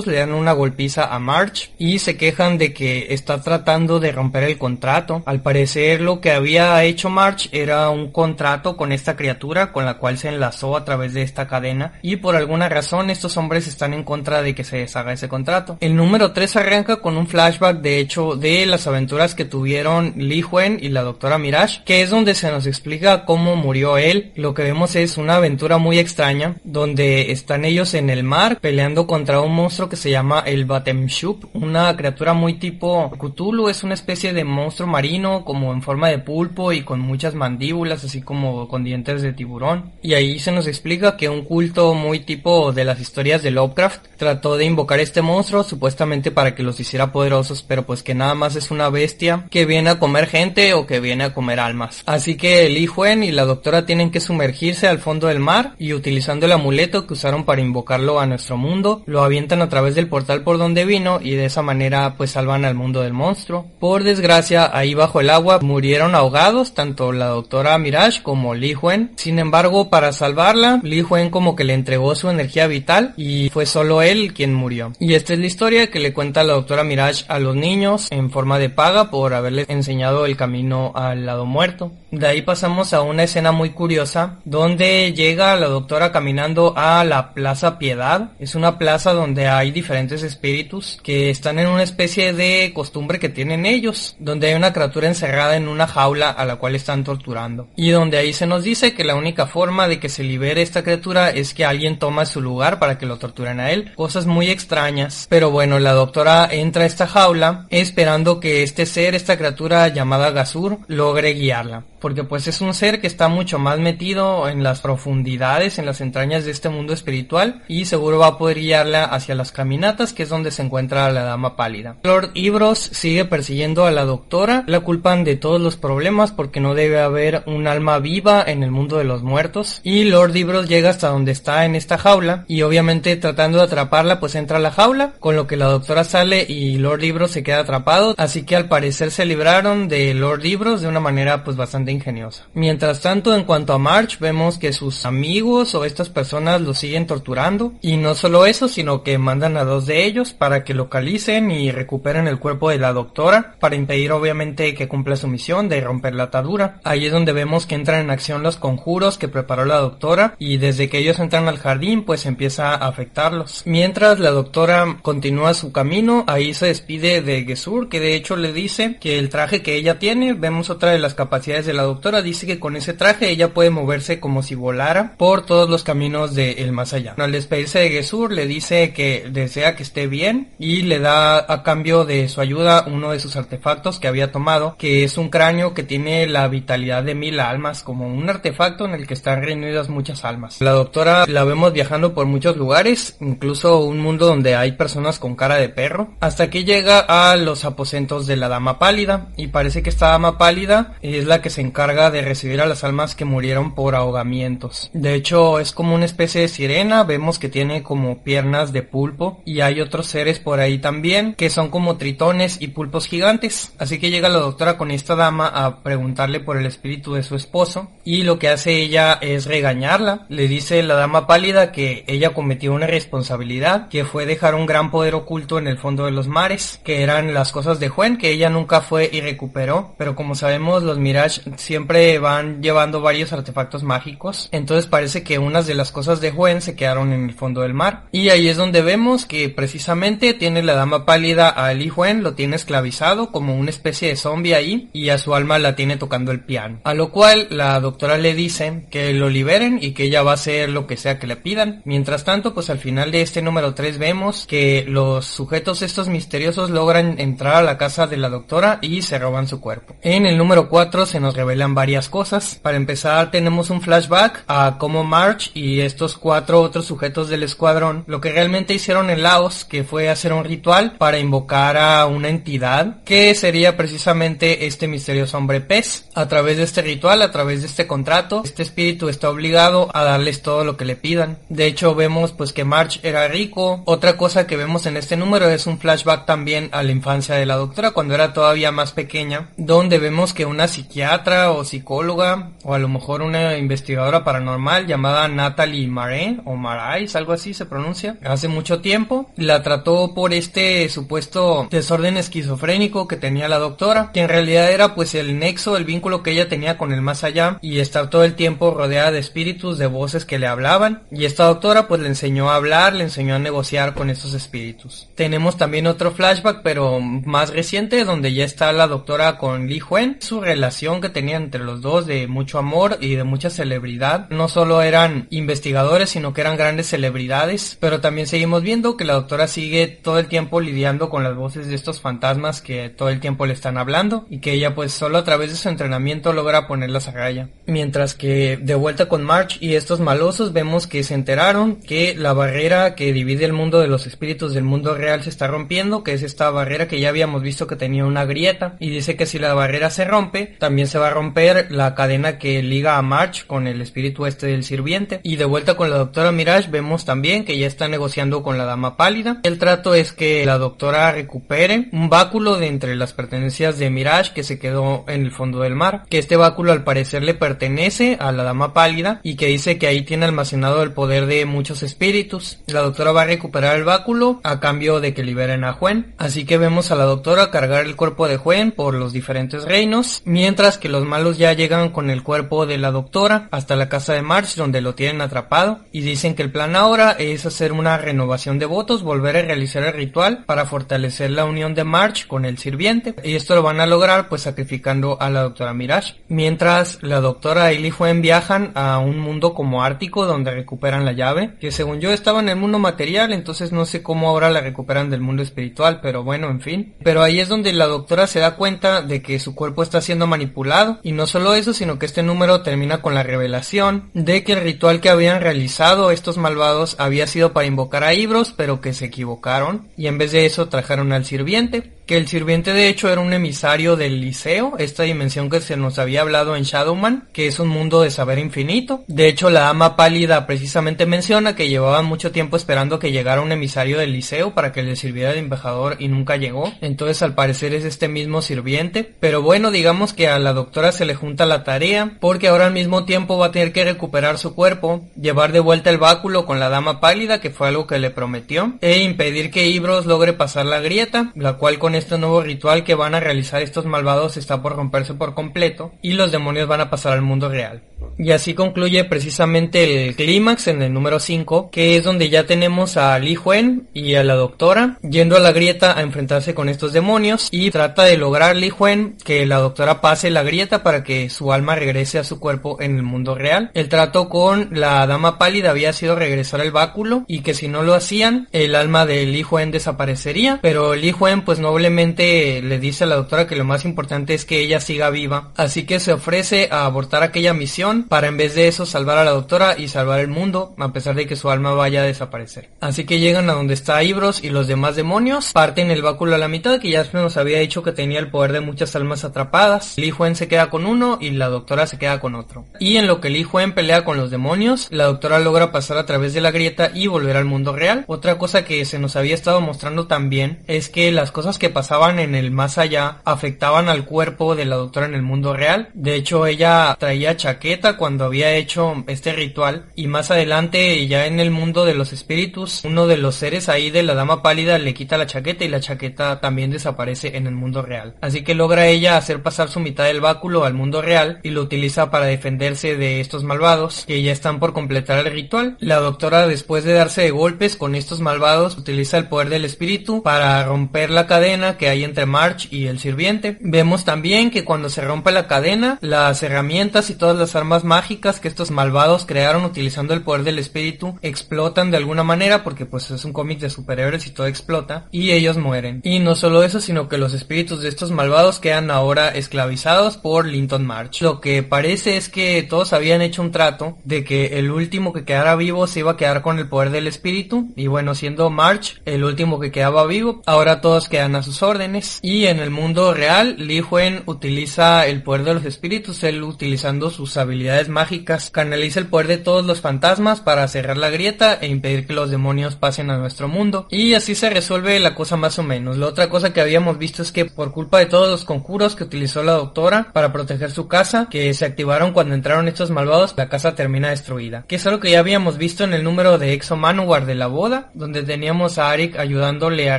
le 0.07 0.17
dan 0.17 0.33
una 0.33 0.53
golpiza 0.53 1.15
a 1.15 1.19
March 1.19 1.71
y 1.79 1.99
se 1.99 2.17
quejan 2.17 2.59
de 2.59 2.73
que 2.73 3.09
está 3.11 3.43
tratando 3.43 4.01
de 4.01 4.13
romper 4.13 4.45
el 4.45 4.59
contrato. 4.59 5.23
Al 5.27 5.43
parecer 5.43 6.01
lo 6.01 6.21
que 6.21 6.33
había 6.33 6.83
hecho 6.85 7.11
March 7.11 7.49
era 7.53 7.91
un 7.91 8.11
contrato 8.11 8.77
con 8.77 8.93
esta 8.93 9.17
criatura 9.17 9.73
con 9.73 9.85
la 9.85 9.99
cual 9.99 10.19
se 10.19 10.29
enlazó 10.29 10.77
a 10.77 10.85
través 10.85 11.15
de 11.15 11.23
esta 11.23 11.47
cadena 11.47 11.95
y 12.03 12.17
por 12.17 12.37
alguna 12.37 12.69
razón 12.69 13.11
estos 13.11 13.37
hombres 13.37 13.67
están 13.67 13.95
en 13.95 14.05
contra 14.05 14.43
de 14.43 14.55
que 14.55 14.65
se 14.65 14.79
deshaga 14.79 15.13
ese 15.13 15.29
contrato. 15.29 15.79
El 15.81 15.97
número 15.97 16.33
3 16.33 16.57
arranca 16.57 16.97
con 16.97 17.17
un 17.17 17.27
flashback 17.27 17.81
de 17.81 17.99
hecho 17.99 18.37
de 18.37 18.67
las 18.67 18.87
aventuras 18.87 19.35
que 19.35 19.45
tuvieron 19.45 20.15
Li 20.17 20.43
Huen 20.43 20.79
y 20.81 20.89
la 20.89 21.03
doctora 21.03 21.39
Mirage, 21.39 21.83
que 21.85 22.03
es 22.03 22.11
donde 22.11 22.35
se 22.35 22.51
nos 22.51 22.67
explica 22.67 23.25
cómo 23.25 23.57
murió 23.57 23.99
él. 23.99 24.33
Lo 24.35 24.55
que 24.55 24.63
vemos 24.63 24.97
es 24.97 25.17
una 25.17 25.37
aventura 25.37 25.79
muy 25.79 25.99
extraña 25.99 26.57
donde 26.65 27.33
están 27.33 27.65
ellos 27.65 27.95
en 27.95 28.11
el 28.11 28.23
mar 28.23 28.59
peleando 28.61 29.07
contra 29.07 29.36
un 29.43 29.55
monstruo 29.55 29.89
que 29.89 29.97
se 29.97 30.11
llama 30.11 30.41
el 30.41 30.65
Batemshup, 30.65 31.45
una 31.55 31.97
criatura 31.97 32.33
muy 32.33 32.55
tipo 32.55 33.11
Cthulhu, 33.19 33.69
es 33.69 33.83
una 33.83 33.95
especie 33.95 34.33
de 34.33 34.45
monstruo 34.45 34.89
marino 34.89 35.45
como 35.45 35.73
en 35.73 35.83
forma 35.83 36.09
de 36.09 36.19
pulpo 36.19 36.73
y 36.73 36.83
con 36.83 37.01
muchas 37.01 37.35
mandíbulas, 37.35 38.05
así 38.05 38.23
como 38.23 38.69
con 38.69 38.85
dientes 38.85 39.23
de 39.23 39.33
tiburón. 39.33 39.93
Y 40.03 40.15
ahí 40.15 40.39
se 40.39 40.53
nos 40.53 40.67
explica 40.67 41.17
que 41.17 41.29
un 41.29 41.45
culto 41.45 41.95
muy 41.95 42.21
tipo 42.21 42.73
de 42.73 42.85
las 42.85 43.01
historias 43.01 43.43
de 43.43 43.51
Lovecraft 43.51 44.07
trató 44.17 44.57
de 44.57 44.65
invocar 44.65 45.01
este 45.01 45.23
monstruo 45.23 45.63
supuestamente 45.63 46.31
para 46.31 46.55
que 46.55 46.63
los 46.63 46.81
hiciera 46.81 47.13
poderosos, 47.13 47.63
pero 47.63 47.85
pues 47.85 48.03
que 48.03 48.15
nada 48.15 48.35
más 48.35 48.57
es 48.57 48.71
una 48.71 48.89
bestia 48.89 49.47
que 49.51 49.67
viene 49.67 49.91
a 49.91 49.99
comer 49.99 50.27
gente 50.27 50.75
o 50.75 50.87
que 50.87 51.01
viene 51.01 51.25
a 51.25 51.35
comer 51.35 51.61
almas. 51.61 52.03
Así 52.07 52.37
que 52.37 52.69
Li 52.69 52.89
Huen 52.89 53.23
y 53.23 53.33
la 53.33 53.45
doctora 53.45 53.87
tienen 53.87 54.11
que 54.11 54.21
sumergirse 54.21 54.89
al 54.89 54.99
fondo 54.99 55.29
del 55.29 55.41
mar 55.41 55.75
y 55.79 55.93
utilizando 55.93 56.47
el 56.47 56.53
amuleto 56.53 57.07
que 57.07 57.15
usaron 57.15 57.45
para 57.45 57.61
invocarlo 57.61 58.21
a 58.21 58.27
nuestro 58.27 58.57
mundo, 58.57 59.03
lo 59.07 59.23
avientan 59.27 59.63
a 59.63 59.69
través 59.69 59.95
del 59.95 60.09
portal 60.09 60.43
por 60.43 60.59
donde 60.59 60.85
vino 60.85 61.21
y 61.23 61.33
de 61.33 61.45
esa 61.47 61.63
manera 61.63 62.15
pues 62.17 62.31
salvan 62.31 62.65
al 62.65 62.75
mundo 62.75 63.03
del 63.03 63.13
monstruo. 63.13 63.67
Por 63.79 64.05
desgracia, 64.05 64.71
ahí 64.73 64.95
bajo 64.95 65.21
el 65.21 65.31
agua 65.31 65.59
murieron 65.61 66.15
ahogados 66.15 66.75
tanto 66.75 67.13
la 67.13 67.27
doctora 67.27 67.79
Mirage 67.79 68.23
como 68.23 68.55
Li 68.55 68.75
Huen. 68.75 69.13
Sin 69.17 69.39
embargo, 69.39 69.91
para 69.91 70.13
salvarla, 70.13 70.81
Li 70.83 71.03
Huen 71.03 71.31
como 71.31 71.57
que 71.57 71.65
le 71.65 71.75
entregó 71.75 72.15
su 72.15 72.31
energía 72.31 72.67
vital 72.67 73.15
y 73.17 73.51
fue 73.51 73.67
solo 73.67 74.03
él 74.03 74.33
quien 74.35 74.55
murió. 74.55 74.93
Y 74.99 75.15
esta 75.15 75.35
es 75.35 75.39
la 75.39 75.47
historia 75.47 75.91
que 75.91 76.01
le 76.01 76.13
cuenta 76.13 76.45
la 76.45 76.55
doctora 76.55 76.85
Mirage 76.85 77.25
a 77.29 77.39
los 77.39 77.55
niños 77.55 78.09
en 78.11 78.31
forma 78.31 78.59
de 78.59 78.71
paga 78.71 79.11
por 79.11 79.35
haberles 79.35 79.69
enseñado 79.69 80.27
el 80.27 80.37
camino 80.37 80.93
al 80.95 81.27
lado 81.27 81.47
muerto. 81.47 81.93
De 82.11 82.27
ahí 82.27 82.43
pasamos 82.43 82.95
a 82.95 83.03
una 83.03 83.25
escena 83.25 83.53
muy 83.53 83.71
curiosa 83.71 84.39
donde 84.45 85.13
llega 85.13 85.57
la 85.57 85.67
doctora 85.67 86.13
caminando 86.13 86.73
a 86.77 87.05
la 87.05 87.35
Plaza 87.35 87.79
Piedad. 87.79 88.31
Es 88.39 88.55
una 88.55 88.79
plaza 88.79 89.13
donde 89.17 89.49
hay 89.49 89.71
diferentes 89.71 90.23
espíritus 90.23 90.99
que 91.03 91.31
están 91.31 91.59
en 91.59 91.69
una 91.69 91.83
especie 91.83 92.33
de 92.33 92.73
costumbre 92.75 93.19
que 93.19 93.29
tienen 93.29 93.67
ellos, 93.67 94.17
donde 94.19 94.49
hay 94.49 94.55
una 94.55 94.73
criatura 94.73 95.09
encerrada 95.09 95.57
en 95.57 95.69
una 95.69 95.87
jaula 95.87 96.31
a 96.31 96.45
la 96.45 96.57
cual 96.57 96.75
están 96.75 97.05
torturando. 97.05 97.69
Y 97.77 97.91
donde 97.91 98.19
ahí 98.19 98.33
se 98.33 98.47
nos 98.47 98.65
dice 98.65 98.95
que 98.95 99.05
la 99.05 99.15
única 99.15 99.47
forma 99.47 99.89
de 99.89 99.99
que 99.99 100.09
se 100.09 100.23
libere 100.23 100.63
esta 100.63 100.83
criatura 100.83 101.31
es 101.31 101.55
que 101.55 101.65
alguien 101.65 101.99
toma 101.99 102.27
su 102.27 102.41
lugar 102.41 102.79
para 102.79 102.99
que 102.99 103.07
lo 103.07 103.19
torturen 103.19 103.61
a 103.61 103.71
él. 103.73 103.93
Cosas 103.97 104.27
muy 104.27 104.51
extrañas. 104.51 105.27
Pero 105.29 105.51
bueno, 105.51 105.79
la 105.79 105.93
doctora 105.93 106.49
entra 106.51 106.85
a 106.85 106.87
esta 106.87 107.07
jaula 107.07 107.67
esperando 107.71 108.41
que 108.41 108.63
este 108.63 108.87
ser, 108.87 109.15
esta 109.15 109.37
criatura 109.37 109.89
llamada 109.89 110.31
Gazur, 110.31 110.79
logre 110.87 111.35
guiarla 111.35 111.85
porque 112.07 112.23
pues 112.23 112.47
es 112.47 112.61
un 112.61 112.73
ser 112.73 113.01
que 113.01 113.09
está 113.09 113.27
mucho 113.27 113.59
más 113.59 113.81
metido 113.81 114.49
en 114.49 114.63
las 114.63 114.81
profundidades, 114.81 115.81
en 115.81 115.87
las 115.87 116.01
entrañas 116.01 116.45
de 116.45 116.53
este 116.53 116.69
mundo 116.69 116.93
espiritual 116.93 117.65
y 117.67 117.87
seguro 117.87 118.21
va 118.21 118.29
a 118.29 118.39
poder 118.39 118.61
guiarla 118.61 119.06
hacia 119.07 119.35
las 119.35 119.53
caminatas 119.53 120.13
que 120.13 120.25
es 120.25 120.29
donde 120.29 120.51
se 120.51 120.63
encuentra 120.63 121.11
la 121.11 121.23
dama 121.23 121.57
pálida. 121.57 121.97
Lord 122.03 122.31
Ibros 122.35 122.79
sigue 122.79 123.25
persiguiendo 123.25 123.87
a 123.87 123.91
la 123.91 124.05
doctora, 124.05 124.65
la 124.67 124.81
culpan 124.81 125.25
de 125.25 125.37
todos 125.37 125.61
los 125.61 125.77
problemas 125.77 126.33
porque 126.33 126.61
no 126.61 126.75
debe 126.75 127.01
haber 127.01 127.43
un 127.47 127.67
alma 127.67 127.99
viva 127.99 128.45
en 128.47 128.63
el 128.63 128.71
mundo 128.71 128.99
de 128.99 129.05
los 129.05 129.23
muertos 129.23 129.81
y 129.83 130.05
Lord 130.05 130.37
Ibros 130.37 130.69
llega 130.69 130.91
hasta 130.91 131.09
donde 131.09 131.33
está 131.33 131.65
en 131.65 131.75
esta 131.75 131.99
jaula 131.99 132.45
y 132.49 132.63
obviamente 132.63 133.17
tratando 133.17 133.59
de 133.59 133.65
atraparla 133.65 134.21
pues 134.21 134.35
entra 134.35 134.59
a 134.59 134.61
la 134.61 134.71
jaula 134.71 135.15
con 135.21 135.37
lo 135.37 135.47
que 135.47 135.57
la 135.57 135.67
doctora 135.67 136.05
sale 136.05 136.45
y 136.49 136.79
Lord 136.79 137.03
Ibros 137.03 137.31
se 137.31 137.43
queda 137.43 137.61
atrapado 137.61 138.15
así 138.19 138.45
que 138.45 138.57
al 138.57 138.69
parecer 138.69 139.11
se 139.11 139.25
libraron 139.25 139.89
de 139.89 140.15
Lord 140.15 140.45
Ibros 140.45 140.81
de 140.81 140.89
una 140.89 141.01
manera 141.01 141.45
pues 141.45 141.57
bastante 141.57 141.93
ingeniosa. 141.93 142.47
Mientras 142.55 143.01
tanto, 143.01 143.35
en 143.35 143.45
cuanto 143.45 143.73
a 143.73 143.79
March, 143.79 144.19
vemos 144.19 144.59
que 144.59 144.73
sus 144.73 145.07
amigos 145.07 145.75
o 145.75 145.85
estas 145.85 146.09
personas 146.09 146.61
lo 146.61 146.75
siguen 146.75 147.07
torturando. 147.07 147.75
Y 147.81 147.97
no 147.97 148.15
solo 148.15 148.47
eso, 148.47 148.69
sino 148.69 148.96
que 149.03 149.19
mandan 149.19 149.57
a 149.57 149.65
dos 149.65 149.87
de 149.87 150.05
ellos 150.05 150.33
para 150.33 150.65
que 150.65 150.75
localicen 150.75 151.51
y 151.51 151.71
recuperen 151.71 152.29
el 152.29 152.39
cuerpo 152.39 152.71
de 152.71 152.79
la 152.79 152.93
doctora, 152.93 153.57
para 153.61 153.77
impedir 153.77 154.13
obviamente 154.13 154.75
que 154.75 154.89
cumpla 154.89 155.17
su 155.17 155.29
misión 155.29 155.69
de 155.69 155.81
romper 155.81 156.15
la 156.15 156.25
atadura. 156.25 156.81
Ahí 156.85 157.07
es 157.07 157.13
donde 157.13 157.33
vemos 157.33 157.67
que 157.67 157.75
entran 157.75 158.01
en 158.01 158.11
acción 158.11 158.43
los 158.43 158.57
conjuros 158.57 159.19
que 159.19 159.29
preparó 159.29 159.65
la 159.65 159.77
doctora 159.77 160.35
y 160.39 160.59
desde 160.59 160.89
que 160.89 160.99
ellos 160.99 161.19
entran 161.19 161.49
al 161.49 161.59
jardín 161.59 162.05
pues 162.05 162.27
empieza 162.27 162.71
a 162.71 162.89
afectarlos. 162.89 163.63
Mientras 163.67 164.19
la 164.19 164.31
doctora 164.31 164.99
continúa 165.03 165.55
su 165.55 165.73
camino, 165.73 166.25
ahí 166.27 166.55
se 166.55 166.67
despide 166.67 167.23
de 167.23 167.45
Gesur, 167.45 167.89
que 167.89 168.01
de 168.01 168.15
hecho 168.15 168.37
le 168.37 168.53
dice 168.53 168.97
que 169.01 169.19
el 169.19 169.29
traje 169.29 169.63
que 169.63 169.77
ella 169.77 169.99
tiene, 169.99 170.35
vemos 170.35 170.71
otra 170.71 170.91
de 170.91 170.99
las 170.99 171.15
capacidades 171.15 171.67
de 171.67 171.75
la 171.75 171.83
doctora 171.83 172.23
dice 172.23 172.47
que 172.47 172.59
con 172.59 172.77
ese 172.77 172.95
traje 172.95 173.31
ella 173.31 173.55
puede 173.55 173.71
moverse 173.71 174.21
como 174.21 174.43
si 174.43 174.55
volara 174.55 175.15
por 175.17 175.45
todos 175.45 175.69
los 175.69 175.85
caminos 175.85 176.35
del 176.35 176.73
más 176.73 176.93
allá. 176.93 177.15
Al 177.19 177.33
despedirse 177.33 177.81
de 177.81 177.91
Gesur 177.91 178.33
le 178.33 178.47
dice 178.47 178.86
que 178.93 179.27
desea 179.31 179.77
que 179.77 179.83
esté 179.83 180.07
bien 180.07 180.51
y 180.59 180.83
le 180.83 180.99
da 180.99 181.53
a 181.53 181.63
cambio 181.63 182.05
de 182.05 182.29
su 182.29 182.41
ayuda 182.41 182.85
uno 182.87 183.11
de 183.11 183.21
sus 183.21 183.37
artefactos 183.37 183.99
que 183.99 184.09
había 184.09 184.33
tomado, 184.33 184.77
que 184.79 185.05
es 185.05 185.19
un 185.19 185.29
cráneo 185.29 185.75
que 185.75 185.83
tiene 185.83 186.27
la 186.27 186.49
vitalidad 186.49 187.03
de 187.03 187.15
mil 187.15 187.41
almas, 187.41 187.83
como 187.83 188.07
un 188.07 188.29
artefacto 188.29 188.85
en 188.85 188.95
el 188.95 189.07
que 189.07 189.15
están 189.15 189.43
reunidas 189.43 189.89
muchas 189.89 190.25
almas. 190.25 190.61
La 190.61 190.73
doctora 190.73 191.27
la 191.27 191.45
vemos 191.45 191.73
viajando 191.73 192.15
por 192.15 192.27
muchos 192.27 192.57
lugares, 192.57 193.17
incluso 193.21 193.81
un 193.81 193.99
mundo 193.99 194.27
donde 194.27 194.57
hay 194.57 194.73
personas 194.73 195.19
con 195.19 195.37
cara 195.37 195.57
de 195.57 195.69
perro, 195.69 196.15
hasta 196.21 196.51
que 196.51 196.65
llega 196.65 197.01
a 197.01 197.37
los 197.37 197.65
aposentos 197.65 198.27
de 198.27 198.37
la 198.37 198.49
dama 198.49 198.79
pálida 198.79 199.29
y 199.37 199.49
parece 199.49 199.83
que 199.83 199.91
esta 199.91 200.09
dama 200.09 200.39
pálida 200.39 200.95
es 201.03 201.27
la 201.27 201.43
que 201.43 201.51
se 201.51 201.61
encarga 201.61 202.11
de 202.11 202.23
recibir 202.23 202.61
a 202.61 202.67
las 202.67 202.85
almas 202.85 203.15
que 203.15 203.25
murieron 203.25 203.75
por 203.75 203.95
ahogamientos. 203.95 204.91
De 204.93 205.15
hecho, 205.15 205.59
es 205.59 205.73
como 205.73 205.95
una 205.95 206.05
especie 206.05 206.41
de 206.41 206.49
sirena, 206.49 207.05
vemos 207.05 207.39
que 207.39 207.49
tiene 207.49 207.83
como 207.83 208.23
piernas 208.23 208.66
de 208.73 208.83
pulpo 208.83 209.43
y 209.45 209.61
hay 209.61 209.81
otros 209.81 210.07
seres 210.07 210.39
por 210.39 210.61
ahí 210.61 210.79
también 210.79 211.35
que 211.35 211.51
son 211.51 211.71
como 211.71 211.97
tritones 211.97 212.61
y 212.61 212.69
pulpos 212.69 213.07
gigantes. 213.07 213.73
Así 213.79 213.99
que 213.99 214.11
llega 214.11 214.29
la 214.29 214.39
doctora 214.39 214.77
con 214.79 214.91
esta 214.91 215.15
dama 215.15 215.49
a 215.49 215.83
preguntarle 215.83 216.41
por 216.41 216.57
el 216.57 216.67
espíritu 216.67 217.15
de 217.15 217.23
su 217.23 217.37
esposo 217.37 217.91
y 218.05 218.23
lo 218.23 218.39
que 218.39 218.49
hace 218.49 218.81
ella 218.81 219.19
es 219.21 219.47
regañarla. 219.47 220.27
Le 220.29 220.49
dice 220.49 220.83
la 220.83 220.95
dama 220.95 221.27
pálida 221.27 221.73
que 221.73 222.05
ella 222.07 222.35
cometió 222.35 222.73
una 222.73 222.87
responsabilidad 222.87 223.89
que 223.89 224.05
fue 224.05 224.27
dejar 224.27 224.55
un 224.55 224.67
gran 224.67 224.91
poder 224.91 225.15
oculto 225.15 225.59
en 225.59 225.67
el 225.67 225.79
fondo 225.79 226.05
de 226.05 226.11
los 226.11 226.29
mares, 226.29 226.81
que 226.85 227.03
eran 227.03 227.35
las 227.35 227.53
cosas 227.53 227.81
de 227.81 227.89
Juan 227.89 228.17
que 228.17 228.31
ella 228.31 228.51
nunca 228.51 228.81
fue 228.81 229.11
y 229.13 229.21
recuperó, 229.21 229.95
pero 229.99 230.15
como 230.15 230.35
sabemos 230.35 230.83
los 230.83 230.99
Mirage 230.99 231.43
siempre 231.57 232.19
van 232.19 232.63
llevando 232.63 233.01
varios 233.01 233.33
artefactos 233.33 233.83
mágicos. 233.83 234.49
Entonces 234.53 234.87
parece 234.87 235.23
que 235.23 235.39
unas 235.39 235.67
de 235.67 235.75
las 235.75 235.93
cosas 235.93 236.21
de 236.21 236.31
Huen 236.31 236.61
se 236.61 236.77
quedaron 236.77 237.13
en 237.13 237.25
el 237.25 237.35
fondo 237.35 237.63
del 237.63 237.75
mar. 237.75 238.05
Y 238.13 238.29
ahí 238.29 238.49
es 238.49 238.56
donde 238.57 238.83
vemos 238.83 239.27
que 239.27 239.49
precisamente 239.49 240.35
tiene 240.35 240.63
la 240.63 240.75
dama 240.75 241.05
pálida 241.05 241.49
a 241.49 241.73
Li 241.75 241.91
Huen, 241.95 242.23
lo 242.23 242.35
tiene 242.35 242.57
esclavizado 242.57 243.31
como 243.31 243.57
una 243.57 243.71
especie 243.71 244.09
de 244.09 244.17
zombie 244.17 244.55
ahí 244.55 244.91
y 244.93 245.11
a 245.11 245.19
su 245.19 245.35
alma 245.35 245.59
la 245.59 245.77
tiene 245.77 245.97
tocando 245.97 246.33
el 246.33 246.41
piano. 246.41 246.81
A 246.85 246.95
lo 246.95 247.11
cual 247.11 247.47
la 247.51 247.79
doctora 247.81 248.19
le 248.19 248.35
dice 248.35 248.87
que 248.91 249.13
lo 249.13 249.29
liberen 249.29 249.79
y 249.81 249.93
que 249.93 250.05
ella 250.05 250.23
va 250.23 250.33
a 250.33 250.35
hacer 250.35 250.69
lo 250.69 250.87
que 250.87 250.97
sea 250.97 251.19
que 251.19 251.27
le 251.27 251.37
pidan. 251.37 251.83
Mientras 251.85 252.25
tanto, 252.25 252.55
pues 252.55 252.71
al 252.71 252.79
final 252.79 253.11
de 253.13 253.23
este 253.23 253.43
número 253.43 253.75
3 253.75 253.99
vemos 253.99 254.47
que 254.47 254.85
los 254.89 255.27
sujetos 255.27 255.83
estos 255.83 256.09
misteriosos 256.09 256.71
logran 256.71 257.21
entrar 257.21 257.57
a 257.57 257.63
la 257.63 257.79
casa 257.79 258.07
de 258.07 258.17
la 258.17 258.29
doctora 258.29 258.79
y 258.83 259.03
se 259.03 259.19
roban 259.19 259.49
su 259.49 259.61
cuerpo. 259.61 259.97
En 260.03 260.27
el 260.27 260.39
número 260.39 260.69
4 260.69 261.07
se 261.07 261.21
nos 261.21 261.37
revelan 261.37 261.75
varias 261.75 262.09
cosas. 262.09 262.59
Para 262.63 262.77
empezar 262.77 263.31
tenemos 263.31 263.71
un 263.71 263.81
flashback 263.81 264.45
a 264.47 264.77
cómo 264.79 265.05
March 265.05 265.51
y 265.55 265.81
estos 265.81 266.17
cuatro 266.17 266.61
otros 266.61 266.87
sujetos 266.87 267.29
del 267.29 267.43
escuadrón 267.43 268.05
lo 268.07 268.21
que 268.21 268.33
realmente 268.47 268.75
hicieron 268.75 269.11
en 269.11 269.25
Laos 269.25 269.65
que 269.65 269.83
fue 269.83 270.09
hacer 270.09 270.33
un 270.33 270.45
ritual 270.45 270.93
para 270.99 271.19
invocar 271.19 271.77
a 271.77 272.07
una 272.07 272.29
entidad 272.29 273.03
que 273.03 273.35
sería 273.35 273.77
precisamente 273.77 274.67
este 274.67 274.87
misterioso 274.87 275.37
hombre 275.37 275.61
pez. 275.61 276.09
A 276.15 276.29
través 276.29 276.57
de 276.57 276.63
este 276.63 276.81
ritual, 276.81 277.23
a 277.23 277.33
través 277.33 277.63
de 277.63 277.67
este 277.67 277.89
contrato, 277.89 278.43
este 278.45 278.63
espíritu 278.63 279.09
está 279.09 279.31
obligado 279.31 279.89
a 279.93 280.05
darles 280.05 280.43
todo 280.43 280.65
lo 280.65 280.77
que 280.77 280.85
le 280.85 280.95
pidan. 280.95 281.39
De 281.49 281.67
hecho 281.67 281.97
vemos 281.97 282.31
pues 282.31 282.53
que 282.53 282.65
March 282.65 283.01
era 283.03 283.27
rico. 283.27 283.83
Otra 283.85 284.17
cosa 284.17 284.47
que 284.47 284.57
vemos 284.57 284.87
en 284.87 284.97
este 284.97 285.17
número 285.17 285.49
es 285.49 285.67
un 285.67 285.81
flashback 285.81 286.25
también 286.25 286.69
a 286.71 286.85
la 286.85 286.93
infancia 286.93 287.35
de 287.35 287.47
la 287.47 287.57
doctora 287.57 287.91
cuando 287.91 288.15
era 288.15 288.33
todavía 288.33 288.71
más 288.71 288.93
pequeña, 288.93 289.49
donde 289.57 289.99
vemos 289.99 290.35
que 290.35 290.47
una 290.47 290.69
psiquiatra 290.69 291.51
o 291.51 291.65
psicóloga 291.65 292.53
o 292.63 292.75
a 292.75 292.79
lo 292.79 292.89
mejor 292.89 293.23
una 293.23 293.59
investigadora 293.59 294.23
paranormal 294.23 294.87
llamada 294.87 295.27
Natalie 295.27 295.89
Marais 295.89 296.39
o 296.45 296.55
Marais, 296.55 297.17
algo 297.17 297.33
así 297.33 297.53
se 297.53 297.67
pronuncia, 297.67 298.17
hace 298.37 298.49
mucho 298.49 298.81
tiempo 298.81 299.31
la 299.37 299.63
trató 299.63 300.15
por 300.15 300.33
este 300.33 300.89
supuesto 300.89 301.69
desorden 301.71 302.17
esquizofrénico 302.17 303.09
que 303.09 303.17
tenía 303.17 303.49
la 303.49 303.59
doctora, 303.59 304.11
que 304.13 304.21
en 304.21 304.29
realidad 304.29 304.71
era 304.71 304.95
pues 304.95 305.15
el 305.15 305.39
nexo, 305.39 305.77
el 305.77 305.85
vínculo 305.85 306.23
que 306.23 306.33
ella 306.33 306.49
tenía 306.49 306.77
con 306.77 306.93
el 306.93 307.01
más 307.01 307.25
allá 307.25 307.59
y 307.63 307.81
estar 307.81 308.11
todo 308.11 308.25
el 308.25 308.35
tiempo 308.35 308.73
rodeada 308.73 309.11
de 309.11 309.19
espíritus, 309.19 309.79
de 309.79 309.87
voces 309.87 310.25
que 310.25 310.39
le 310.39 310.47
hablaban 310.47 311.03
y 311.11 311.25
esta 311.25 311.45
doctora 311.45 311.89
pues 311.89 312.01
le 312.01 312.09
enseñó 312.09 312.51
a 312.51 312.57
hablar, 312.57 312.95
le 312.95 313.05
enseñó 313.05 313.35
a 313.35 313.39
negociar 313.39 313.95
con 313.95 314.11
esos 314.11 314.35
espíritus. 314.35 315.09
Tenemos 315.15 315.57
también 315.57 315.87
otro 315.87 316.13
flashback 316.13 316.61
pero 316.63 317.01
más 317.01 317.51
reciente 317.51 318.05
donde 318.05 318.35
ya 318.35 318.45
está 318.45 318.73
la 318.73 318.87
doctora 318.87 319.39
con 319.39 319.67
Li 319.67 319.81
Huen, 319.81 320.19
su 320.21 320.41
relación 320.41 321.01
que 321.01 321.09
tenía 321.09 321.37
entre 321.37 321.65
los 321.65 321.81
dos 321.81 322.07
de 322.07 322.27
mucho 322.27 322.59
amor 322.59 322.99
y 323.01 323.15
de 323.15 323.25
mucha 323.25 323.49
celebridad. 323.49 324.29
No 324.29 324.49
solo 324.49 324.83
eran 324.83 325.27
investigadores, 325.31 326.11
sino 326.11 326.35
que 326.35 326.43
eran 326.43 326.57
grandes 326.57 326.89
celebridades, 326.89 327.77
pero 327.81 328.01
también 328.01 328.26
seguimos 328.27 328.63
viendo 328.63 328.97
que 328.97 329.05
la 329.05 329.15
doctora 329.15 329.47
sigue 329.49 329.87
todo 329.87 330.19
el 330.19 330.27
tiempo 330.27 330.61
lidiando 330.61 331.09
con 331.09 331.23
las 331.23 331.35
voces 331.35 331.69
de 331.69 331.75
estos 331.75 332.01
fantasmas 332.01 332.61
que 332.61 332.91
todo 332.91 333.09
el 333.09 333.21
tiempo 333.21 333.47
le 333.47 333.53
están 333.53 333.79
hablando 333.79 334.27
y 334.31 334.39
que 334.39 334.53
ella 334.53 334.75
pues 334.75 334.93
solo 334.93 335.19
a 335.19 335.25
través 335.25 335.51
de 335.51 335.57
su 335.57 335.69
entrenamiento 335.69 336.33
logra 336.33 336.67
ponerlas 336.67 337.09
a 337.09 337.13
raya. 337.13 337.49
Mientras 337.67 338.15
que 338.15 338.59
de 338.61 338.75
vuelta 338.75 339.09
con 339.09 339.23
March 339.23 339.59
y 339.61 339.75
estos 339.75 340.01
malosos 340.01 340.53
vemos 340.53 340.87
que 340.87 341.05
se 341.05 341.15
enteraron 341.15 341.77
que 341.77 342.15
la 342.15 342.33
barrera 342.33 342.95
que 342.95 343.13
divide 343.13 343.45
el 343.45 343.53
mundo 343.53 343.81
de 343.81 343.89
los 343.89 344.07
espíritus 344.07 344.55
del 344.55 344.65
mundo 344.65 344.95
real 344.95 345.23
se 345.23 345.31
está 345.31 345.47
rompiendo, 345.47 346.03
que 346.03 346.13
es 346.13 346.23
esta 346.23 346.51
barrera 346.51 346.89
que 346.89 347.01
ya 347.01 347.09
habíamos 347.09 347.43
visto 347.43 347.67
que 347.67 347.77
tenía 347.77 348.05
una 348.05 348.25
grieta 348.25 348.77
y 348.81 348.91
dice 348.91 349.17
que 349.17 349.27
si 349.27 349.39
la 349.39 349.55
barrera 349.55 349.91
se 349.91 350.05
rompe, 350.05 350.57
también 350.59 350.89
se 350.89 350.99
va 350.99 351.09
a 351.09 351.15
romper 351.15 351.71
la 351.71 351.95
cadena 351.95 352.39
que 352.39 352.63
liga 352.63 352.97
a 352.97 353.03
March 353.03 353.47
con 353.47 353.67
el 353.67 353.81
espíritu 353.81 354.27
este 354.27 354.47
del 354.47 354.65
sirviente. 354.65 355.21
Y 355.23 355.37
de 355.37 355.45
vuelta 355.45 355.77
con 355.77 355.91
la 355.91 355.99
doctora 355.99 356.33
Mirage 356.33 356.71
vemos 356.71 357.05
también 357.05 357.45
que 357.45 357.59
ya 357.59 357.67
está 357.67 357.89
negociando 357.89 358.16
con 358.17 358.57
la 358.57 358.65
dama 358.65 358.97
pálida. 358.97 359.41
El 359.43 359.59
trato 359.59 359.95
es 359.95 360.13
que 360.15 360.47
la 360.47 360.57
doctora 360.57 361.13
recupere 361.13 361.91
un 361.93 362.09
báculo 362.09 362.57
de 362.57 362.67
entre 362.67 362.97
las 362.97 363.13
pertenencias 363.13 363.79
de 363.79 363.91
Mirage 363.91 364.33
que 364.33 364.43
se 364.43 364.59
quedó 364.59 365.05
en 365.07 365.27
el 365.27 365.33
fondo 365.33 365.61
del 365.61 365.75
mar, 365.75 366.05
que 366.09 366.17
este 366.17 366.37
báculo 366.37 366.73
al 366.73 366.83
parecer 366.83 367.23
le 367.23 367.35
pertenece 367.35 368.17
a 368.19 368.33
la 368.33 368.43
dama 368.43 368.73
pálida 368.73 369.21
y 369.23 369.37
que 369.37 369.49
dice 369.49 369.77
que 369.77 369.87
ahí 369.87 370.01
tiene 370.01 370.25
almacenado 370.25 370.83
el 370.83 370.93
poder 370.93 371.27
de 371.27 371.45
muchos 371.45 371.83
espíritus. 371.83 372.59
La 372.67 372.81
doctora 372.81 373.13
va 373.13 373.23
a 373.23 373.27
recuperar 373.27 373.77
el 373.77 373.85
báculo 373.85 374.41
a 374.45 374.61
cambio 374.61 375.01
de 375.01 375.13
que 375.13 375.23
liberen 375.23 375.65
a 375.65 375.75
Juan. 375.75 376.15
Así 376.17 376.47
que 376.47 376.57
vemos 376.57 376.91
a 376.91 376.97
la 376.97 377.05
doctora 377.05 377.51
cargar 377.51 377.85
el 377.85 377.97
cuerpo 377.97 378.29
de 378.29 378.39
Juan 378.39 378.71
por 378.71 378.95
los 378.95 379.13
diferentes 379.13 379.65
reinos, 379.65 380.23
mientras 380.25 380.79
que 380.79 380.89
los 380.89 381.05
malos 381.05 381.37
ya 381.37 381.53
llegan 381.53 381.91
con 381.91 382.09
el 382.09 382.23
cuerpo 382.23 382.65
de 382.65 382.79
la 382.79 382.93
doctora 382.93 383.49
hasta 383.51 383.77
la 383.77 383.91
casa 383.91 384.15
de 384.15 384.23
March 384.23 384.55
donde 384.55 384.81
lo 384.81 384.95
tienen 384.95 385.21
atrapado 385.21 385.81
y 385.93 386.01
dicen 386.01 386.35
que 386.35 386.43
el 386.43 386.51
plan 386.51 386.77
ahora 386.77 387.11
es 387.11 387.45
hacer 387.45 387.73
una 387.73 387.99
renovación 388.07 388.59
de 388.59 388.67
votos, 388.67 389.03
volver 389.03 389.37
a 389.37 389.43
realizar 389.43 389.83
el 389.83 389.93
ritual 389.93 390.45
para 390.47 390.65
fortalecer 390.65 391.31
la 391.31 391.45
unión 391.45 391.75
de 391.75 391.85
March 391.85 392.27
con 392.27 392.45
el 392.45 392.59
sirviente. 392.59 393.15
Y 393.23 393.35
esto 393.35 393.55
lo 393.55 393.63
van 393.63 393.81
a 393.81 393.87
lograr 393.87 394.29
pues 394.29 394.43
sacrificando 394.43 395.19
a 395.21 395.29
la 395.31 395.43
doctora 395.43 395.75
Mirage. 395.75 396.15
Mientras 396.29 396.99
la 397.03 397.21
doctora 397.21 397.73
y 397.73 397.79
Li 397.79 397.93
Huen 397.97 398.23
viajan 398.23 398.73
a 398.75 398.99
un 398.99 399.19
mundo 399.19 399.55
como 399.55 399.83
ártico 399.83 400.27
donde 400.27 400.53
recuperan 400.53 401.05
la 401.05 401.13
llave, 401.13 401.55
que 401.61 401.71
según 401.71 402.01
yo 402.01 402.11
estaba 402.13 402.41
en 402.41 402.49
el 402.49 402.57
mundo 402.57 402.79
material, 402.79 403.33
entonces 403.33 403.73
no 403.73 403.85
sé 403.85 404.03
cómo 404.03 404.29
ahora 404.29 404.51
la 404.51 404.61
recuperan 404.61 405.11
del 405.11 405.21
mundo 405.21 405.43
espiritual, 405.43 406.01
pero 406.01 406.23
bueno, 406.23 406.49
en 406.49 406.61
fin. 406.61 406.95
Pero 407.03 407.23
ahí 407.23 407.41
es 407.41 407.49
donde 407.49 407.73
la 407.73 407.87
doctora 407.87 408.27
se 408.27 408.41
da 408.41 408.57
cuenta 408.57 409.03
de 409.03 409.23
que 409.23 409.39
su 409.39 409.55
cuerpo 409.55 409.83
está 409.83 410.01
siendo 410.01 410.27
manipulado 410.27 411.01
y 411.03 411.13
no 411.13 411.27
solo 411.27 411.55
eso, 411.55 411.75
sino 411.75 411.99
que 411.99 412.07
este 412.07 412.23
número 412.23 412.63
termina 412.63 413.03
con 413.03 413.15
la 413.15 413.23
revelación 413.23 414.11
de 414.15 414.45
que 414.45 414.53
el 414.53 414.63
ritual 414.63 415.01
que 415.01 415.11
habían 415.11 415.41
realizado 415.41 416.11
estos 416.11 416.39
malvados 416.39 416.97
había 416.99 417.27
sido 417.27 417.53
para 417.53 417.67
invocar 417.67 417.96
a 418.05 418.15
Ibros, 418.15 418.53
pero 418.57 418.81
que 418.81 418.93
se 418.93 419.07
equivocaron 419.07 419.89
y 419.97 420.07
en 420.07 420.19
vez 420.19 420.33
de 420.33 420.47
eso 420.47 420.69
trajeron 420.69 421.13
al 421.13 421.25
sirviente 421.25 421.96
que 422.07 422.17
el 422.17 422.29
sirviente 422.29 422.73
de 422.73 422.89
hecho 422.89 423.11
era 423.11 423.21
un 423.21 423.33
emisario 423.33 423.97
del 423.97 424.21
liceo, 424.21 424.75
esta 424.79 425.03
dimensión 425.03 425.51
que 425.51 425.61
se 425.61 425.77
nos 425.77 425.99
había 425.99 426.21
hablado 426.23 426.57
en 426.57 426.63
Shadowman, 426.63 427.29
que 427.33 427.47
es 427.47 427.59
un 427.59 427.69
mundo 427.69 428.03
de 428.03 428.11
saber 428.11 428.39
infinito. 428.39 429.05
De 429.09 429.29
hecho, 429.29 429.51
la 429.51 429.69
ama 429.69 429.97
pálida 429.97 430.47
precisamente 430.47 431.05
menciona 431.05 431.57
que 431.57 431.69
llevaban 431.69 432.05
mucho 432.05 432.31
tiempo 432.31 432.57
esperando 432.57 432.99
que 432.99 433.13
llegara 433.13 433.41
un 433.41 433.53
emisario 433.53 433.99
del 433.99 434.13
liceo 434.13 434.55
para 434.55 434.73
que 434.73 434.83
le 434.83 434.97
sirviera 434.97 435.33
de 435.33 435.41
embajador 435.41 435.97
y 435.99 436.09
nunca 436.09 436.37
llegó. 436.37 436.73
Entonces, 436.81 437.23
al 437.23 437.35
parecer 437.35 437.75
es 437.75 437.85
este 437.85 438.09
mismo 438.09 438.41
sirviente. 438.41 439.15
Pero 439.19 439.43
bueno, 439.43 439.71
digamos 439.71 440.13
que 440.13 440.29
a 440.29 440.39
la 440.39 440.53
doctora 440.53 440.93
se 440.93 441.07
le 441.07 441.15
junta 441.15 441.45
la 441.45 441.65
tarea, 441.65 442.19
porque 442.21 442.49
ahora 442.49 442.67
al 442.67 442.73
mismo 442.73 443.05
tiempo 443.05 443.37
va 443.37 443.47
a 443.47 443.53
tener 443.53 443.73
que 443.73 443.85
recuperar 443.85 444.39
su 444.39 444.55
cuerpo, 444.55 445.09
llevar 445.21 445.51
de 445.51 445.61
vuelta 445.61 445.91
el 445.91 445.99
báculo 445.99 446.47
con 446.47 446.61
la 446.61 446.69
dama 446.69 447.01
pálida, 447.01 447.41
que 447.41 447.51
fue 447.51 447.69
algo 447.69 447.87
que 447.87 447.99
le 447.99 448.11
prometió, 448.11 448.75
e 448.81 449.01
impedir 449.01 449.51
que 449.51 449.67
Ibros 449.67 450.07
logre 450.07 450.33
pasar 450.33 450.67
la 450.67 450.81
grieta, 450.81 451.33
la 451.35 451.55
cual 451.55 451.79
con 451.79 451.96
este 451.97 452.19
nuevo 452.19 452.43
ritual 452.43 452.85
que 452.85 452.95
van 452.95 453.15
a 453.15 453.21
realizar 453.21 453.63
estos 453.63 453.87
malvados 453.87 454.37
está 454.37 454.63
por 454.63 454.77
romperse 454.77 455.15
por 455.15 455.35
completo 455.35 455.93
y 456.03 456.13
los 456.13 456.33
demonios 456.33 456.69
van 456.69 456.81
a 456.81 456.91
pasar 456.91 457.13
al 457.13 457.23
mundo 457.23 457.49
real. 457.49 457.83
Y 458.19 458.31
así 458.31 458.55
concluye 458.55 459.05
precisamente 459.05 460.09
el 460.09 460.17
clímax 460.17 460.69
en 460.69 460.83
el 460.83 460.93
número 460.93 461.21
5, 461.21 461.71
que 461.71 461.97
es 461.97 462.05
donde 462.05 462.31
ya 462.31 462.47
tenemos 462.47 462.97
a 462.97 463.19
Li 463.19 463.37
Huen 463.43 463.89
y 463.93 464.15
a 464.15 464.25
la 464.25 464.35
doctora 464.35 464.99
yendo 465.03 465.37
a 465.37 465.41
la 465.41 465.53
grieta 465.53 465.99
a 465.99 466.03
enfrentarse 466.03 466.55
con 466.55 466.69
estos 466.69 466.93
demonios 466.93 467.49
y 467.51 467.71
trata 467.71 468.05
de 468.05 468.17
lograr 468.17 468.57
Li 468.57 468.73
Huen 468.77 469.17
que 469.25 469.45
la 469.47 469.59
doctora 469.59 470.01
pase 470.01 470.31
la 470.31 470.43
grieta 470.43 470.83
para 470.83 471.05
que 471.05 471.29
su 471.31 471.53
alma 471.53 471.75
regrese 471.75 472.19
a 472.19 472.25
su 472.25 472.39
cuerpo 472.41 472.81
en 472.81 472.97
el 472.97 473.03
mundo 473.03 473.35
real. 473.35 473.71
El 473.75 473.89
trato 473.89 474.29
con 474.29 474.69
la 474.73 475.07
dama 475.07 475.39
pálida 475.39 475.71
había 475.71 475.93
sido 475.93 476.15
regresar 476.17 476.61
el 476.61 476.73
báculo 476.73 477.25
y 477.29 477.41
que 477.41 477.55
si 477.55 477.69
no 477.69 477.83
lo 477.83 477.95
hacían 477.95 478.49
el 478.53 478.75
alma 478.75 479.07
de 479.07 479.27
Li 479.27 479.45
Huen 479.49 479.71
desaparecería, 479.71 480.59
pero 480.63 480.95
Li 480.95 481.15
Huen 481.19 481.43
pues 481.43 481.59
noblemente 481.59 481.86
le 481.86 481.86
dice 481.91 483.05
a 483.05 483.07
la 483.07 483.17
doctora 483.17 483.47
que 483.47 483.57
lo 483.57 483.65
más 483.65 483.85
importante 483.85 484.35
es 484.35 484.45
que 484.45 484.61
ella 484.61 484.81
siga 484.81 485.11
viva, 485.11 485.53
así 485.57 485.85
que 485.85 486.01
se 486.01 486.13
ofrece 486.13 486.69
a 486.71 486.85
abortar 486.85 487.23
aquella 487.23 487.55
misión 487.55 488.05
para 488.05 488.29
en 488.29 488.37
vez 488.37 488.55
de 488.55 488.69
eso 488.69 488.87
salvar 488.87 489.19
a 489.19 489.25
la 489.25 489.33
doctora 489.33 489.77
y 489.79 489.89
salvar 489.89 490.21
el 490.21 490.29
mundo, 490.29 490.75
a 490.79 490.93
pesar 490.93 491.15
de 491.15 491.27
que 491.27 491.37
su 491.37 491.51
alma 491.51 491.73
vaya 491.73 492.03
a 492.03 492.07
desaparecer. 492.07 492.71
Así 492.81 493.05
que 493.05 493.19
llegan 493.19 493.51
a 493.51 493.55
donde 493.55 493.75
está 493.75 494.03
Ibros 494.03 494.43
y 494.43 494.51
los 494.51 494.67
demás 494.67 494.97
demonios, 494.97 495.53
parten 495.53 495.91
el 495.91 496.03
báculo 496.03 496.35
a 496.35 496.39
la 496.39 496.49
mitad, 496.49 496.81
que 496.81 496.91
ya 496.91 497.07
nos 497.13 497.37
había 497.37 497.59
dicho 497.59 497.83
que 497.83 497.93
tenía 497.93 498.19
el 498.19 498.31
poder 498.31 498.53
de 498.53 498.61
muchas 498.61 498.95
almas 498.97 499.25
atrapadas. 499.25 499.97
Li 499.97 500.13
Huen 500.17 500.37
se 500.37 500.49
queda 500.49 500.71
con 500.71 500.87
uno 500.87 501.19
y 501.21 501.31
la 501.31 501.49
doctora 501.49 501.87
se 501.87 501.99
queda 501.99 502.21
con 502.21 502.35
otro. 502.35 502.67
Y 502.79 502.97
en 502.97 503.07
lo 503.07 503.21
que 503.21 503.31
Li 503.31 503.47
Huen 503.51 503.75
pelea 503.75 504.05
con 504.05 504.17
los 504.17 504.31
demonios, 504.31 504.89
la 504.91 505.05
doctora 505.05 505.39
logra 505.39 505.73
pasar 505.73 505.99
a 505.99 506.07
través 506.07 506.35
de 506.35 506.41
la 506.41 506.51
grieta 506.51 506.91
y 506.95 507.07
volver 507.07 507.37
al 507.37 507.45
mundo 507.45 507.75
real. 507.75 508.05
Otra 508.07 508.39
cosa 508.39 508.65
que 508.65 508.85
se 508.85 508.99
nos 508.99 509.17
había 509.17 509.35
estado 509.35 509.61
mostrando 509.61 510.07
también 510.07 510.63
es 510.67 510.89
que 510.89 511.11
las 511.13 511.33
cosas 511.33 511.59
que 511.59 511.71
pasaban 511.77 512.19
en 512.21 512.35
el 512.35 512.53
más 512.53 512.79
allá 512.79 513.19
afectaban 513.27 513.91
al 513.91 514.07
cuerpo 514.07 514.57
de 514.57 514.65
la 514.65 514.77
doctora 514.77 515.05
en 515.05 515.15
el 515.15 515.21
mundo 515.21 515.53
real. 515.53 515.91
De 515.93 516.15
hecho, 516.15 516.47
ella 516.47 516.97
traía 516.99 517.37
chaqueta 517.37 517.99
cuando 517.99 518.25
había 518.25 518.55
hecho 518.55 519.05
este 519.09 519.35
ritual 519.35 519.85
y 519.95 520.07
más 520.07 520.31
adelante 520.31 521.07
ya 521.07 521.27
en 521.27 521.39
el 521.39 521.51
mundo 521.51 521.85
de 521.85 521.93
los 521.93 522.15
espíritus 522.15 522.81
uno 522.83 523.07
de 523.07 523.19
los 523.19 523.35
seres 523.35 523.69
ahí 523.69 523.91
de 523.91 524.03
la 524.05 524.15
dama 524.15 524.43
pálida 524.43 524.79
le 524.79 524.95
quita 524.95 525.19
la 525.19 525.27
chaqueta 525.27 525.67
y 525.67 525.69
la 525.69 525.81
chaqueta 525.81 526.41
también 526.41 526.71
desaparece 526.71 527.37
en 527.37 527.47
el 527.47 527.55
mundo 527.55 527.83
real. 527.83 528.15
Así 528.23 528.43
que 528.43 528.55
logra 528.55 528.87
ella 528.87 529.19
hacer 529.19 529.43
pasar 529.43 529.69
su 529.69 529.79
mitad 529.79 530.05
del 530.05 530.23
báculo 530.23 530.65
al 530.65 530.73
mundo 530.73 531.03
real 531.03 531.41
y 531.43 531.51
lo 531.51 531.61
utiliza 531.61 532.11
para 532.11 532.25
defenderse 532.25 532.97
de 532.97 533.21
estos 533.21 533.45
malvados 533.45 534.07
que 534.07 534.23
ya 534.23 534.33
están 534.33 534.61
por 534.61 534.73
completar 534.73 535.19
el 535.27 535.31
ritual. 535.31 535.77
La 535.79 535.97
doctora 535.97 536.47
después 536.47 536.85
de 536.85 536.95
darse 536.95 537.21
de 537.21 537.33
golpes 537.33 537.77
con 537.77 537.95
estos 537.95 538.21
malvados 538.21 538.79
utiliza 538.79 539.19
el 539.19 539.29
poder 539.29 539.51
del 539.51 539.67
espíritu 539.67 540.23
para 540.23 540.65
romper 540.65 541.11
la 541.11 541.27
cadena 541.27 541.66
que 541.75 541.89
hay 541.89 542.05
entre 542.05 542.27
March 542.27 542.69
y 542.71 542.87
el 542.87 542.99
sirviente. 542.99 543.59
Vemos 543.61 544.05
también 544.05 544.51
que 544.51 544.65
cuando 544.65 544.89
se 544.89 545.03
rompe 545.03 545.33
la 545.33 545.47
cadena 545.47 545.99
las 546.01 546.43
herramientas 546.43 547.11
y 547.11 547.15
todas 547.15 547.37
las 547.37 547.57
armas 547.57 547.85
mágicas 547.85 548.41
que 548.41 548.49
estos 548.49 548.71
malvados 548.71 549.27
crearon 549.27 549.65
utilizando 549.65 550.15
el 550.15 550.23
poder 550.23 550.45
del 550.45 550.59
espíritu 550.59 551.19
explotan 551.23 551.91
de 551.91 551.97
alguna 551.97 552.23
manera 552.23 552.65
porque 552.65 552.87
pues 552.87 553.11
es 553.11 553.25
un 553.25 553.33
cómic 553.33 553.59
de 553.59 553.71
superhéroes 553.71 554.27
y 554.27 554.31
todo 554.31 554.47
explota 554.47 555.09
y 555.11 555.33
ellos 555.33 555.57
mueren. 555.57 556.01
Y 556.05 556.19
no 556.21 556.35
solo 556.35 556.63
eso, 556.63 556.81
sino 556.81 557.09
que 557.09 557.19
los 557.19 557.35
espíritus 557.35 557.83
de 557.83 557.89
estos 557.89 558.11
malvados 558.11 558.61
quedan 558.61 558.91
ahora 558.91 559.29
esclavizados 559.31 560.17
por 560.17 560.47
Linton 560.47 560.87
March. 560.87 561.21
Lo 561.23 561.41
que 561.41 561.63
parece 561.63 562.17
es 562.17 562.29
que 562.29 562.63
todos 562.63 562.93
habían 562.93 563.23
hecho 563.23 563.43
un 563.43 563.53
trato 563.53 563.99
de 564.05 564.25
que 564.25 564.59
el 564.59 564.71
último 564.71 565.13
que 565.13 565.25
quedara 565.25 565.57
vivo 565.57 565.87
se 565.87 566.01
iba 566.01 566.13
a 566.13 566.17
quedar 566.17 566.43
con 566.43 566.59
el 566.59 566.69
poder 566.69 566.91
del 566.91 567.07
espíritu 567.07 567.73
y 567.77 567.87
bueno, 567.87 568.15
siendo 568.15 568.51
March 568.51 569.01
el 569.05 569.25
último 569.25 569.59
que 569.61 569.71
quedaba 569.71 570.07
vivo, 570.07 570.43
ahora 570.47 570.81
todos 570.81 571.09
quedan 571.09 571.35
a 571.37 571.43
sus 571.43 571.56
órdenes 571.63 572.19
y 572.23 572.47
en 572.47 572.59
el 572.59 572.71
mundo 572.71 573.15
real 573.15 573.57
Li 573.59 573.81
Huen 573.81 574.23
utiliza 574.27 575.07
el 575.07 575.23
poder 575.23 575.45
de 575.45 575.55
los 575.55 575.65
espíritus, 575.65 576.23
él 576.25 576.43
utilizando 576.43 577.11
sus 577.11 577.37
habilidades 577.37 577.89
mágicas, 577.89 578.51
canaliza 578.51 579.01
el 579.01 579.07
poder 579.07 579.27
de 579.27 579.39
todos 579.39 579.65
los 579.65 579.81
fantasmas 579.81 580.41
para 580.41 580.67
cerrar 580.69 580.97
la 580.97 581.11
grieta 581.11 581.59
e 581.61 581.67
impedir 581.69 582.07
que 582.07 582.13
los 582.13 582.31
demonios 582.31 582.77
pasen 582.77 583.11
a 583.11 583.19
nuestro 583.19 583.49
mundo. 583.49 583.87
Y 583.91 584.15
así 584.15 584.35
se 584.35 584.51
resuelve 584.51 584.99
la 585.01 585.15
cosa 585.15 585.37
más 585.37 585.59
o 585.59 585.63
menos. 585.63 585.97
La 585.97 586.07
otra 586.07 586.29
cosa 586.29 586.53
que 586.53 586.61
habíamos 586.61 586.99
visto 586.99 587.23
es 587.23 587.33
que 587.33 587.45
por 587.45 587.73
culpa 587.73 587.99
de 587.99 588.07
todos 588.07 588.31
los 588.31 588.45
conjuros 588.45 588.97
que 588.97 589.05
utilizó 589.05 589.43
la 589.43 589.53
doctora 589.53 590.11
para 590.13 590.33
proteger 590.33 590.71
su 590.71 590.89
casa, 590.89 591.29
que 591.31 591.53
se 591.55 591.65
activaron 591.65 592.13
cuando 592.13 592.35
entraron 592.35 592.69
estos 592.69 592.91
malvados, 592.91 593.35
la 593.37 593.49
casa 593.49 593.75
termina 593.75 594.11
destruida. 594.11 594.65
Que 594.67 594.77
es 594.77 594.87
algo 594.87 595.01
que 595.01 595.11
ya 595.11 595.21
habíamos 595.21 595.59
visto 595.59 595.85
en 595.85 595.95
el 595.95 596.05
número 596.05 596.39
de 596.39 596.53
Exo 596.53 596.77
Manowar 596.77 597.27
de 597.27 597.35
la 597.35 597.47
boda, 597.47 597.91
donde 597.95 598.23
teníamos 598.23 598.79
a 598.79 598.91
Arik 598.91 599.19
ayudándole 599.19 599.91
a 599.91 599.99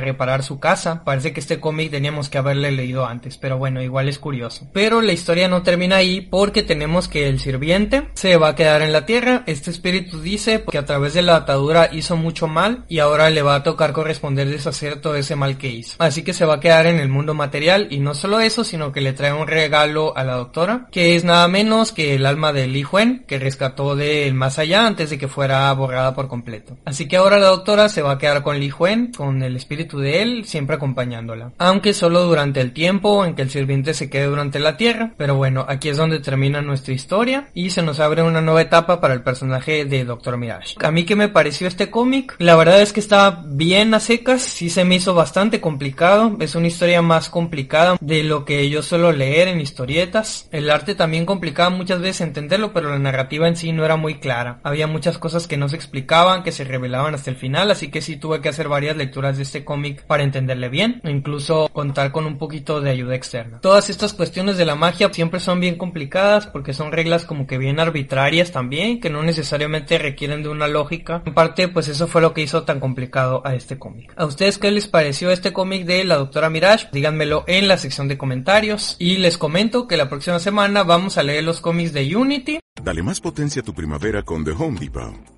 reparar 0.00 0.42
su 0.42 0.58
casa. 0.58 1.04
Parece 1.04 1.32
que 1.32 1.40
este 1.48 1.60
cómic 1.60 1.90
teníamos 1.90 2.28
que 2.28 2.36
haberle 2.36 2.70
leído 2.72 3.06
antes, 3.06 3.38
pero 3.38 3.56
bueno, 3.56 3.80
igual 3.80 4.06
es 4.10 4.18
curioso. 4.18 4.68
Pero 4.74 5.00
la 5.00 5.14
historia 5.14 5.48
no 5.48 5.62
termina 5.62 5.96
ahí 5.96 6.20
porque 6.20 6.62
tenemos 6.62 7.08
que 7.08 7.26
el 7.26 7.40
sirviente 7.40 8.10
se 8.12 8.36
va 8.36 8.48
a 8.48 8.54
quedar 8.54 8.82
en 8.82 8.92
la 8.92 9.06
tierra. 9.06 9.44
Este 9.46 9.70
espíritu 9.70 10.20
dice 10.20 10.62
que 10.70 10.76
a 10.76 10.84
través 10.84 11.14
de 11.14 11.22
la 11.22 11.36
atadura 11.36 11.88
hizo 11.90 12.16
mucho 12.16 12.48
mal 12.48 12.84
y 12.86 12.98
ahora 12.98 13.30
le 13.30 13.40
va 13.40 13.54
a 13.54 13.62
tocar 13.62 13.94
corresponder 13.94 14.46
deshacer 14.46 15.00
todo 15.00 15.14
ese 15.16 15.36
mal 15.36 15.56
que 15.56 15.70
hizo. 15.70 15.96
Así 16.00 16.22
que 16.22 16.34
se 16.34 16.44
va 16.44 16.56
a 16.56 16.60
quedar 16.60 16.84
en 16.84 17.00
el 17.00 17.08
mundo 17.08 17.32
material 17.32 17.86
y 17.88 18.00
no 18.00 18.14
solo 18.14 18.40
eso, 18.40 18.62
sino 18.62 18.92
que 18.92 19.00
le 19.00 19.14
trae 19.14 19.32
un 19.32 19.46
regalo 19.46 20.14
a 20.18 20.24
la 20.24 20.34
doctora, 20.34 20.88
que 20.92 21.16
es 21.16 21.24
nada 21.24 21.48
menos 21.48 21.92
que 21.92 22.14
el 22.14 22.26
alma 22.26 22.52
de 22.52 22.66
Li 22.66 22.84
Huen, 22.84 23.24
que 23.26 23.38
rescató 23.38 23.96
del 23.96 24.34
más 24.34 24.58
allá 24.58 24.86
antes 24.86 25.08
de 25.08 25.16
que 25.16 25.28
fuera 25.28 25.72
borrada 25.72 26.14
por 26.14 26.28
completo. 26.28 26.76
Así 26.84 27.08
que 27.08 27.16
ahora 27.16 27.38
la 27.38 27.46
doctora 27.46 27.88
se 27.88 28.02
va 28.02 28.12
a 28.12 28.18
quedar 28.18 28.42
con 28.42 28.60
Li 28.60 28.70
Huen, 28.70 29.12
con 29.12 29.42
el 29.42 29.56
espíritu 29.56 29.98
de 29.98 30.20
él, 30.20 30.44
siempre 30.44 30.76
Aunque 31.58 31.92
solo 31.92 32.24
durante 32.24 32.60
el 32.60 32.72
tiempo 32.72 33.24
en 33.24 33.34
que 33.34 33.42
el 33.42 33.50
sirviente 33.50 33.94
se 33.94 34.10
quede 34.10 34.26
durante 34.26 34.58
la 34.58 34.76
tierra. 34.76 35.12
Pero 35.16 35.34
bueno, 35.36 35.64
aquí 35.68 35.88
es 35.88 35.96
donde 35.96 36.20
termina 36.20 36.62
nuestra 36.62 36.94
historia 36.94 37.48
y 37.54 37.70
se 37.70 37.82
nos 37.82 38.00
abre 38.00 38.22
una 38.22 38.40
nueva 38.40 38.62
etapa 38.62 39.00
para 39.00 39.14
el 39.14 39.22
personaje 39.22 39.84
de 39.84 40.04
Doctor 40.04 40.36
Mirage. 40.36 40.76
A 40.82 40.90
mí 40.90 41.04
que 41.04 41.16
me 41.16 41.28
pareció 41.28 41.66
este 41.66 41.90
cómic, 41.90 42.34
la 42.38 42.56
verdad 42.56 42.80
es 42.80 42.92
que 42.92 43.00
está 43.00 43.42
bien 43.46 43.94
a 43.94 44.00
secas, 44.00 44.42
sí 44.42 44.70
se 44.70 44.84
me 44.84 44.96
hizo 44.96 45.14
bastante 45.14 45.60
complicado, 45.60 46.36
es 46.40 46.54
una 46.54 46.66
historia 46.66 47.02
más 47.02 47.28
complicada 47.28 47.96
de 48.00 48.22
lo 48.24 48.44
que 48.44 48.68
yo 48.68 48.82
suelo 48.82 49.12
leer 49.12 49.48
en 49.48 49.60
historietas. 49.60 50.48
El 50.52 50.70
arte 50.70 50.94
también 50.94 51.26
complicaba 51.26 51.70
muchas 51.70 52.00
veces 52.00 52.22
entenderlo, 52.22 52.72
pero 52.72 52.90
la 52.90 52.98
narrativa 52.98 53.48
en 53.48 53.56
sí 53.56 53.72
no 53.72 53.84
era 53.84 53.96
muy 53.96 54.14
clara. 54.16 54.60
Había 54.62 54.86
muchas 54.86 55.18
cosas 55.18 55.46
que 55.46 55.56
no 55.56 55.68
se 55.68 55.76
explicaban, 55.76 56.42
que 56.42 56.52
se 56.52 56.64
revelaban 56.64 57.14
hasta 57.14 57.30
el 57.30 57.36
final, 57.36 57.70
así 57.70 57.90
que 57.90 58.00
sí 58.00 58.16
tuve 58.16 58.40
que 58.40 58.48
hacer 58.48 58.68
varias 58.68 58.96
lecturas 58.96 59.36
de 59.36 59.42
este 59.42 59.64
cómic 59.64 60.02
para 60.04 60.22
entenderle 60.22 60.68
bien, 60.68 61.00
incluso 61.18 61.68
contar 61.72 62.12
con 62.12 62.26
un 62.26 62.38
poquito 62.38 62.80
de 62.80 62.90
ayuda 62.90 63.14
externa. 63.14 63.60
Todas 63.60 63.90
estas 63.90 64.14
cuestiones 64.14 64.56
de 64.56 64.64
la 64.64 64.74
magia 64.74 65.12
siempre 65.12 65.40
son 65.40 65.60
bien 65.60 65.76
complicadas 65.76 66.46
porque 66.46 66.72
son 66.72 66.92
reglas 66.92 67.24
como 67.24 67.46
que 67.46 67.58
bien 67.58 67.80
arbitrarias 67.80 68.52
también, 68.52 69.00
que 69.00 69.10
no 69.10 69.22
necesariamente 69.22 69.98
requieren 69.98 70.42
de 70.42 70.48
una 70.48 70.68
lógica. 70.68 71.22
En 71.26 71.34
parte, 71.34 71.68
pues 71.68 71.88
eso 71.88 72.06
fue 72.06 72.22
lo 72.22 72.32
que 72.32 72.42
hizo 72.42 72.62
tan 72.62 72.80
complicado 72.80 73.42
a 73.44 73.54
este 73.54 73.78
cómic. 73.78 74.12
¿A 74.16 74.24
ustedes 74.24 74.58
qué 74.58 74.70
les 74.70 74.88
pareció 74.88 75.30
este 75.30 75.52
cómic 75.52 75.84
de 75.84 76.04
la 76.04 76.16
doctora 76.16 76.50
Mirage? 76.50 76.88
Díganmelo 76.92 77.44
en 77.46 77.68
la 77.68 77.78
sección 77.78 78.08
de 78.08 78.18
comentarios. 78.18 78.96
Y 78.98 79.16
les 79.18 79.38
comento 79.38 79.86
que 79.86 79.96
la 79.96 80.08
próxima 80.08 80.38
semana 80.38 80.82
vamos 80.84 81.18
a 81.18 81.22
leer 81.22 81.44
los 81.44 81.60
cómics 81.60 81.92
de 81.92 82.16
Unity. 82.16 82.60
Dale 82.82 83.02
más 83.02 83.20
potencia 83.20 83.62
a 83.62 83.64
tu 83.64 83.74
primavera 83.74 84.22
con 84.22 84.44
The 84.44 84.52
Home 84.52 84.78
Depot. 84.80 85.37